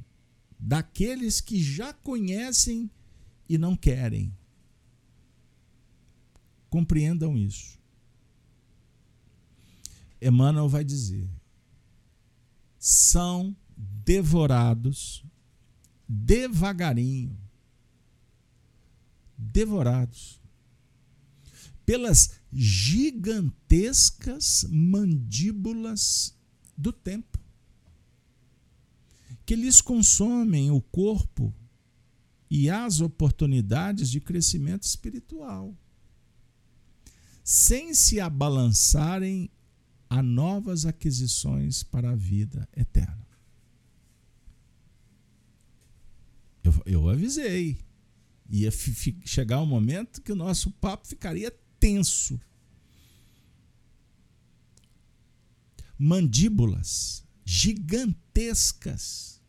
[0.57, 2.89] daqueles que já conhecem
[3.47, 4.33] e não querem.
[6.69, 7.79] Compreendam isso.
[10.21, 11.29] Emmanuel vai dizer:
[12.77, 15.23] são devorados
[16.07, 17.37] devagarinho,
[19.39, 20.39] devorados
[21.85, 26.35] pelas gigantescas mandíbulas
[26.77, 27.39] do tempo
[29.45, 31.51] que lhes consomem o corpo
[32.51, 35.75] e as oportunidades de crescimento espiritual,
[37.43, 39.49] sem se abalançarem
[40.07, 43.27] a novas aquisições para a vida eterna.
[46.63, 47.88] Eu, eu avisei.
[48.49, 48.71] Ia
[49.25, 52.39] chegar um momento que o nosso papo ficaria tenso.
[55.97, 59.39] Mandíbulas gigantescas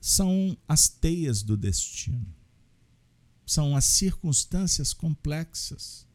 [0.00, 2.32] são as teias do destino,
[3.44, 6.06] são as circunstâncias complexas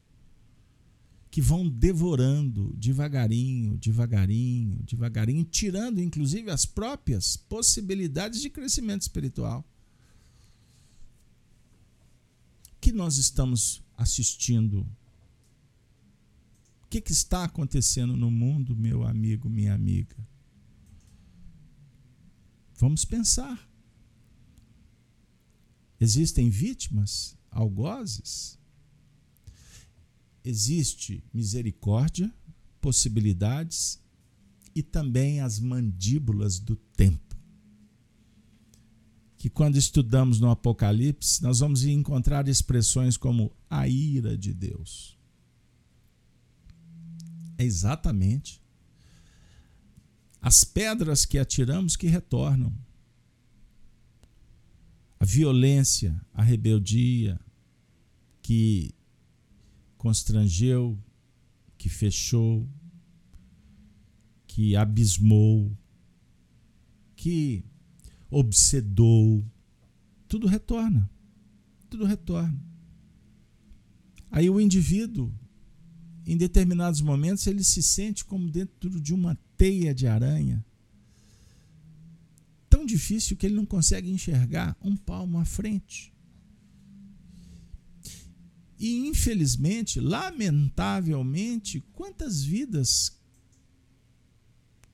[1.29, 9.65] que vão devorando devagarinho, devagarinho, devagarinho, tirando inclusive as próprias possibilidades de crescimento espiritual.
[12.81, 14.81] Que nós estamos assistindo?
[16.83, 20.17] O que, que está acontecendo no mundo, meu amigo, minha amiga?
[22.75, 23.69] Vamos pensar.
[25.99, 28.59] Existem vítimas, algozes?
[30.43, 32.33] Existe misericórdia,
[32.81, 34.01] possibilidades
[34.73, 37.30] e também as mandíbulas do tempo.
[39.41, 45.17] Que quando estudamos no Apocalipse, nós vamos encontrar expressões como a ira de Deus.
[47.57, 48.61] É exatamente
[50.39, 52.71] as pedras que atiramos que retornam
[55.19, 57.39] a violência, a rebeldia
[58.43, 58.93] que
[59.97, 61.03] constrangeu,
[61.79, 62.69] que fechou,
[64.45, 65.75] que abismou,
[67.15, 67.65] que
[68.31, 69.45] obsedou,
[70.27, 71.07] tudo retorna.
[71.89, 72.59] Tudo retorna.
[74.31, 75.31] Aí o indivíduo,
[76.25, 80.65] em determinados momentos, ele se sente como dentro de uma teia de aranha
[82.71, 86.11] tão difícil que ele não consegue enxergar um palmo à frente.
[88.79, 93.15] E infelizmente, lamentavelmente, quantas vidas,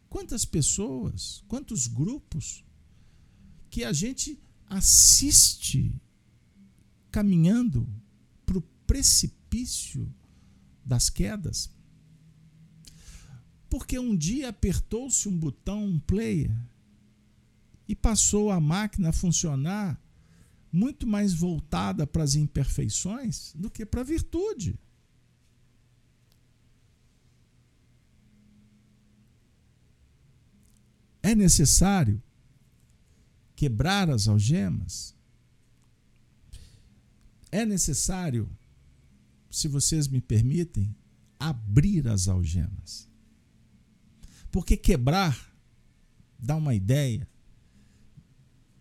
[0.09, 2.65] quantas pessoas, quantos grupos
[3.77, 6.01] que a gente assiste
[7.11, 7.87] caminhando
[8.43, 10.11] para o precipício
[10.83, 11.69] das quedas.
[13.69, 16.51] Porque um dia apertou-se um botão, um player,
[17.87, 20.01] e passou a máquina a funcionar
[20.71, 24.79] muito mais voltada para as imperfeições do que para a virtude.
[31.21, 32.23] É necessário
[33.57, 35.15] quebrar as algemas?
[37.51, 38.47] É necessário,
[39.49, 40.95] se vocês me permitem,
[41.39, 43.09] abrir as algemas.
[44.51, 45.35] Porque quebrar
[46.37, 47.27] dá uma ideia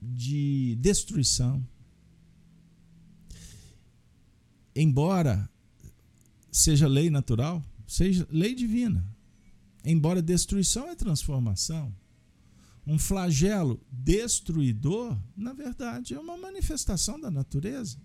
[0.00, 1.66] de destruição.
[4.74, 5.48] Embora
[6.52, 9.02] seja lei natural, seja lei divina.
[9.82, 11.94] Embora destruição é transformação.
[12.86, 17.98] Um flagelo destruidor, na verdade, é uma manifestação da natureza.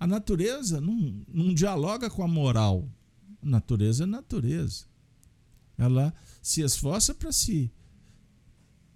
[0.00, 2.90] A natureza não, não dialoga com a moral.
[3.40, 4.86] Natureza é natureza.
[5.76, 6.12] Ela
[6.42, 7.72] se esforça para se,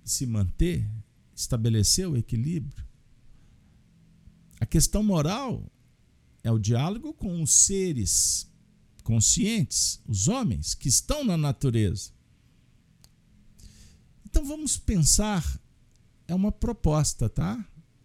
[0.04, 0.88] se manter,
[1.34, 2.84] estabelecer o equilíbrio.
[4.60, 5.70] A questão moral
[6.42, 8.48] é o diálogo com os seres
[9.02, 12.11] conscientes, os homens que estão na natureza.
[14.32, 15.44] Então vamos pensar,
[16.26, 17.62] é uma proposta, tá?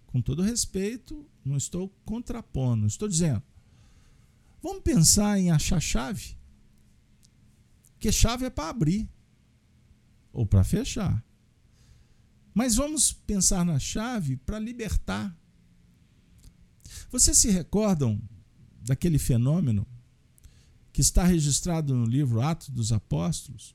[0.07, 3.41] Com todo respeito, não estou contrapondo, estou dizendo.
[4.61, 6.35] Vamos pensar em achar chave.
[7.93, 9.09] Porque chave é para abrir
[10.33, 11.23] ou para fechar.
[12.53, 15.33] Mas vamos pensar na chave para libertar.
[17.09, 18.21] Vocês se recordam
[18.81, 19.87] daquele fenômeno
[20.91, 23.73] que está registrado no livro Atos dos Apóstolos?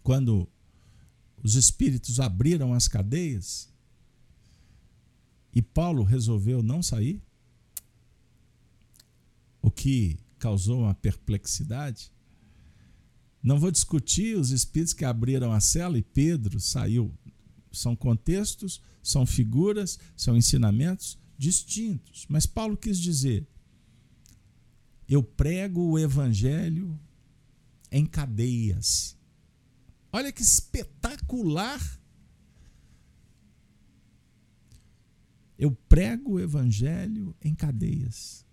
[0.00, 0.48] Quando
[1.42, 3.72] os espíritos abriram as cadeias
[5.54, 7.22] e Paulo resolveu não sair?
[9.60, 12.12] O que causou uma perplexidade?
[13.42, 17.12] Não vou discutir os espíritos que abriram a cela e Pedro saiu
[17.72, 22.26] são contextos, são figuras, são ensinamentos distintos.
[22.28, 23.46] Mas Paulo quis dizer:
[25.08, 26.98] eu prego o evangelho
[27.90, 29.16] em cadeias.
[30.12, 31.80] Olha que espetacular!
[35.58, 38.46] Eu prego o evangelho em cadeias.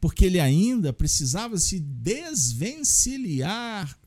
[0.00, 3.98] Porque ele ainda precisava se desvencilhar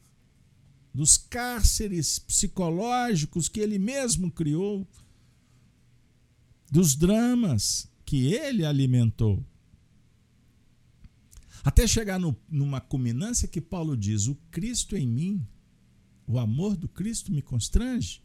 [0.94, 4.88] dos cárceres psicológicos que ele mesmo criou,
[6.72, 9.46] dos dramas que ele alimentou.
[11.64, 15.48] Até chegar no, numa culminância que Paulo diz: O Cristo em mim,
[16.30, 18.22] o amor do Cristo me constrange.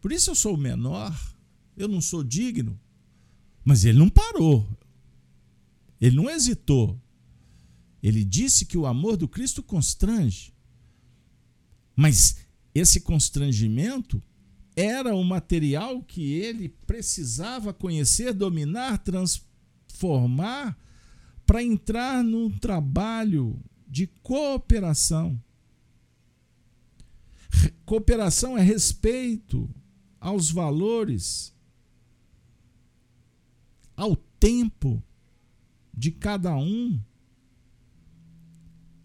[0.00, 1.14] Por isso eu sou o menor,
[1.76, 2.80] eu não sou digno.
[3.62, 4.66] Mas ele não parou,
[6.00, 6.98] ele não hesitou.
[8.02, 10.54] Ele disse que o amor do Cristo constrange.
[11.94, 12.36] Mas
[12.74, 14.22] esse constrangimento
[14.74, 20.78] era o material que ele precisava conhecer, dominar, transformar
[21.44, 25.38] para entrar num trabalho de cooperação.
[27.84, 29.68] Cooperação é respeito
[30.20, 31.54] aos valores,
[33.96, 35.02] ao tempo
[35.92, 37.00] de cada um,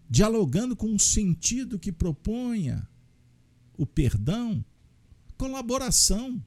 [0.08, 2.88] dialogando com o sentido que proponha
[3.76, 4.64] o perdão,
[5.36, 6.44] colaboração.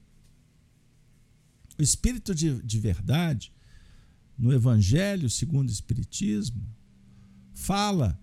[1.78, 3.52] O espírito de, de verdade
[4.38, 6.64] no Evangelho segundo o Espiritismo,
[7.52, 8.18] fala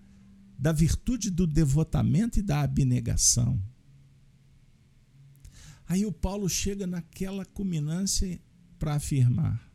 [0.58, 3.62] da virtude do devotamento e da abnegação.
[5.86, 8.40] Aí o Paulo chega naquela culminância
[8.78, 9.70] para afirmar: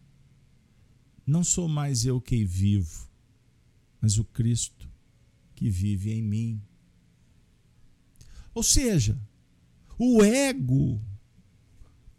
[1.26, 3.10] não sou mais eu que vivo,
[4.02, 4.90] mas o Cristo
[5.56, 6.62] que vive em mim.
[8.54, 9.18] Ou seja,
[9.98, 11.00] o ego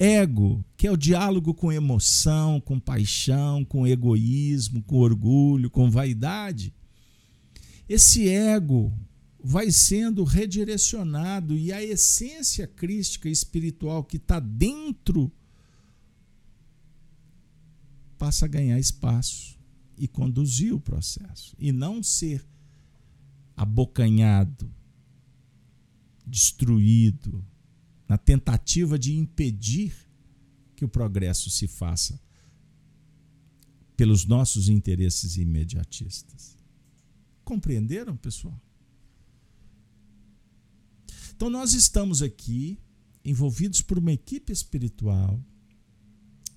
[0.03, 6.75] ego, que é o diálogo com emoção, com paixão, com egoísmo, com orgulho, com vaidade.
[7.89, 8.93] Esse ego
[9.43, 15.33] vai sendo redirecionado e a essência crística espiritual que está dentro
[18.17, 19.59] passa a ganhar espaço
[19.99, 22.47] e conduzir o processo e não ser
[23.57, 24.73] abocanhado,
[26.25, 27.45] destruído,
[28.09, 29.93] na tentativa de impedir
[30.77, 32.21] que o progresso se faça
[33.97, 36.62] pelos nossos interesses imediatistas.
[37.45, 38.59] Compreenderam, pessoal?
[41.35, 42.79] Então, nós estamos aqui
[43.25, 45.41] envolvidos por uma equipe espiritual.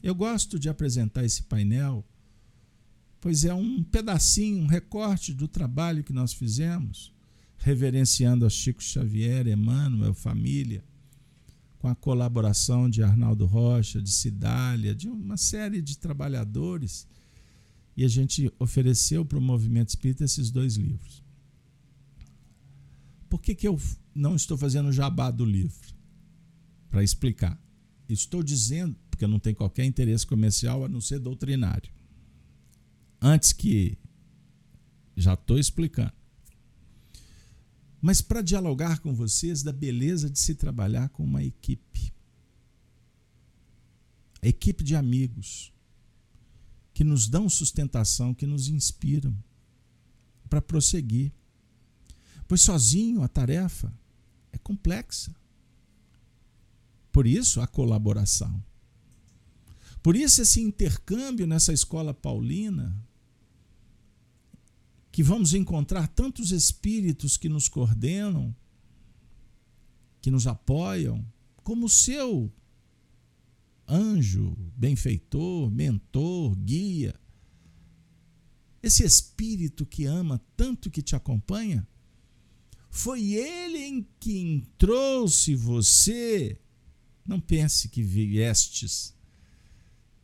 [0.02, 2.06] Eu gosto de apresentar esse painel,
[3.20, 7.14] pois é um pedacinho, um recorte do trabalho que nós fizemos,
[7.58, 10.84] reverenciando a Chico Xavier, Emmanuel, família
[11.86, 17.08] com a colaboração de Arnaldo Rocha, de Cidália, de uma série de trabalhadores.
[17.96, 21.24] E a gente ofereceu para o movimento espírita esses dois livros.
[23.30, 23.80] Por que, que eu
[24.14, 25.94] não estou fazendo jabá do livro?
[26.90, 27.60] Para explicar.
[28.08, 31.92] Estou dizendo, porque não tem qualquer interesse comercial a não ser doutrinário.
[33.22, 33.98] Antes que.
[35.18, 36.14] Já estou explicando
[38.06, 42.14] mas para dialogar com vocês da beleza de se trabalhar com uma equipe.
[44.44, 45.74] Equipe de amigos
[46.96, 49.38] que nos dão sustentação, que nos inspiram
[50.50, 51.30] para prosseguir.
[52.48, 53.94] Pois sozinho a tarefa
[54.54, 55.36] é complexa.
[57.12, 58.64] Por isso a colaboração.
[60.02, 62.96] Por isso esse intercâmbio nessa escola paulina
[65.12, 68.56] que vamos encontrar tantos espíritos que nos coordenam,
[70.22, 71.26] que nos apoiam,
[71.62, 72.50] como o seu
[73.88, 77.14] anjo, benfeitor, mentor, guia.
[78.82, 81.88] Esse espírito que ama tanto que te acompanha,
[82.90, 86.60] foi ele em quem trouxe você.
[87.26, 89.14] Não pense que viestes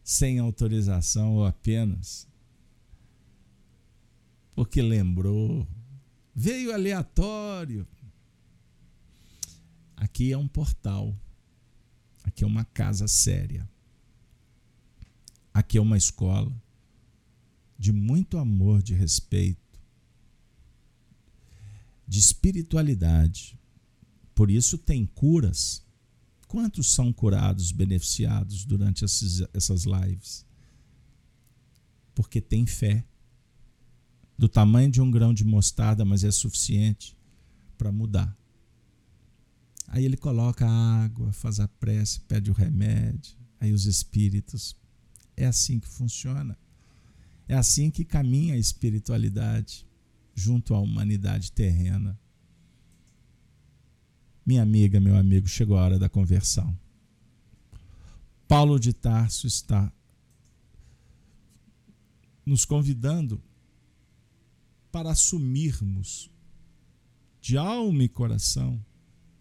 [0.04, 2.28] sem autorização ou apenas
[4.62, 5.68] porque lembrou.
[6.36, 7.88] Veio aleatório.
[9.96, 11.16] Aqui é um portal.
[12.24, 13.70] Aqui é uma casa séria.
[15.54, 16.52] Aqui é uma escola
[17.78, 19.80] de muito amor, de respeito,
[22.08, 23.60] de espiritualidade.
[24.36, 25.84] Por isso tem curas.
[26.48, 30.46] Quantos são curados, beneficiados durante essas lives?
[32.14, 33.06] Porque tem fé
[34.38, 37.18] do tamanho de um grão de mostarda, mas é suficiente
[37.78, 38.38] para mudar.
[39.94, 44.74] Aí ele coloca a água, faz a prece, pede o remédio, aí os espíritos.
[45.36, 46.58] É assim que funciona.
[47.46, 49.86] É assim que caminha a espiritualidade
[50.34, 52.18] junto à humanidade terrena.
[54.46, 56.74] Minha amiga, meu amigo, chegou a hora da conversão.
[58.48, 59.92] Paulo de Tarso está
[62.46, 63.44] nos convidando
[64.90, 66.32] para assumirmos
[67.42, 68.82] de alma e coração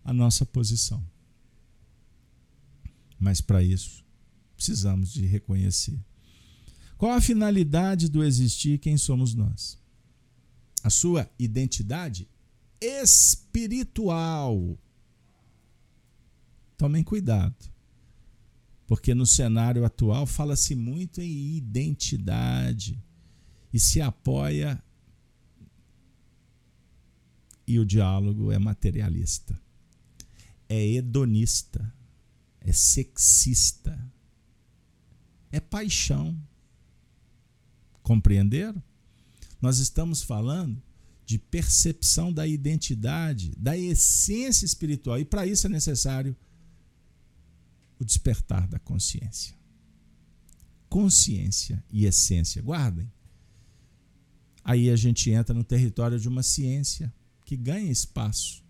[0.05, 1.05] a nossa posição.
[3.19, 4.05] Mas para isso,
[4.57, 5.99] precisamos de reconhecer.
[6.97, 9.79] Qual a finalidade do existir quem somos nós?
[10.83, 12.29] A sua identidade
[12.81, 14.79] espiritual.
[16.77, 17.71] Tomem cuidado,
[18.87, 23.03] porque no cenário atual fala-se muito em identidade
[23.73, 24.83] e se apoia
[27.67, 29.61] e o diálogo é materialista,
[30.71, 31.93] é hedonista,
[32.61, 34.01] é sexista,
[35.51, 36.41] é paixão.
[38.05, 38.81] Compreenderam?
[39.61, 40.81] Nós estamos falando
[41.27, 46.37] de percepção da identidade, da essência espiritual, e para isso é necessário
[47.99, 49.57] o despertar da consciência.
[50.89, 53.11] Consciência e essência, guardem.
[54.63, 57.13] Aí a gente entra no território de uma ciência
[57.45, 58.65] que ganha espaço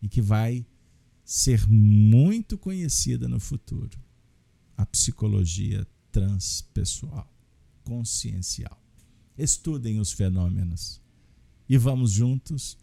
[0.00, 0.64] e que vai
[1.28, 4.02] ser muito conhecida no futuro
[4.78, 7.30] a psicologia transpessoal,
[7.84, 8.82] consciencial.
[9.36, 11.02] Estudem os fenômenos
[11.68, 12.78] e vamos juntos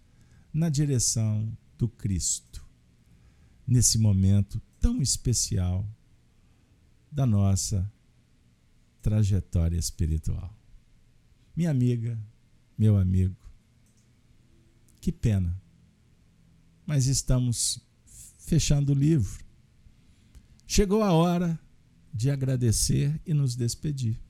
[0.53, 2.63] na direção do Cristo,
[3.65, 5.83] nesse momento tão especial
[7.11, 7.91] da nossa
[9.01, 10.55] trajetória espiritual.
[11.55, 12.23] Minha amiga,
[12.77, 13.35] meu amigo,
[15.01, 15.59] que pena.
[16.85, 17.83] Mas estamos
[18.45, 19.43] fechando o livro.
[20.67, 21.59] Chegou a hora
[22.13, 24.21] de agradecer e nos despedir.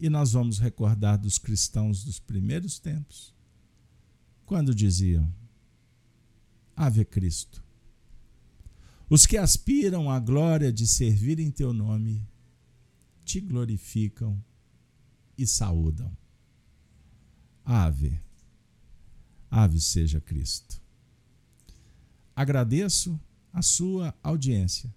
[0.00, 3.34] E nós vamos recordar dos cristãos dos primeiros tempos,
[4.44, 5.32] quando diziam:
[6.76, 7.64] Ave Cristo.
[9.08, 12.28] Os que aspiram à glória de servir em teu nome
[13.24, 14.42] te glorificam
[15.36, 16.14] e saúdam.
[17.64, 18.20] Ave.
[19.50, 20.80] Ave seja Cristo.
[22.38, 23.20] Agradeço
[23.52, 24.94] a sua audiência,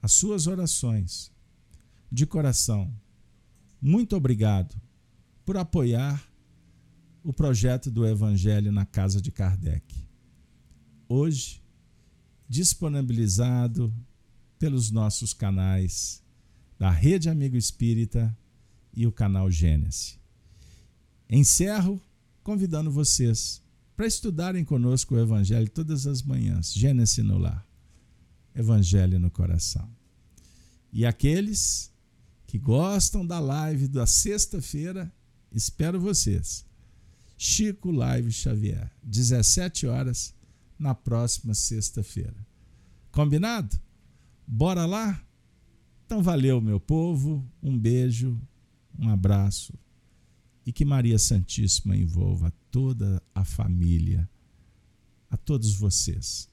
[0.00, 1.32] as suas orações.
[2.12, 2.94] De coração,
[3.82, 4.80] muito obrigado
[5.44, 6.32] por apoiar
[7.24, 9.92] o projeto do Evangelho na Casa de Kardec.
[11.08, 11.60] Hoje,
[12.48, 13.92] disponibilizado
[14.60, 16.22] pelos nossos canais
[16.78, 18.32] da Rede Amigo Espírita
[18.94, 20.16] e o canal Gênesis.
[21.28, 22.00] Encerro
[22.44, 23.60] convidando vocês
[23.98, 26.72] para estudarem conosco o Evangelho todas as manhãs.
[26.72, 27.66] Gênesis no lar.
[28.54, 29.90] Evangelho no coração.
[30.92, 31.92] E aqueles
[32.46, 35.12] que gostam da live da sexta-feira,
[35.50, 36.64] espero vocês.
[37.36, 40.32] Chico Live Xavier, 17 horas,
[40.78, 42.46] na próxima sexta-feira.
[43.10, 43.76] Combinado?
[44.46, 45.20] Bora lá?
[46.06, 47.44] Então valeu, meu povo.
[47.60, 48.40] Um beijo,
[48.96, 49.76] um abraço
[50.68, 54.28] e que Maria Santíssima envolva toda a família,
[55.30, 56.46] a todos vocês,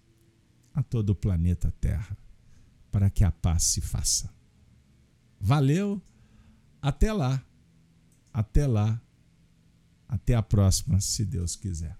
[0.73, 2.17] a todo o planeta Terra,
[2.89, 4.33] para que a paz se faça.
[5.37, 6.01] Valeu,
[6.81, 7.45] até lá,
[8.31, 9.01] até lá,
[10.07, 11.97] até a próxima, se Deus quiser.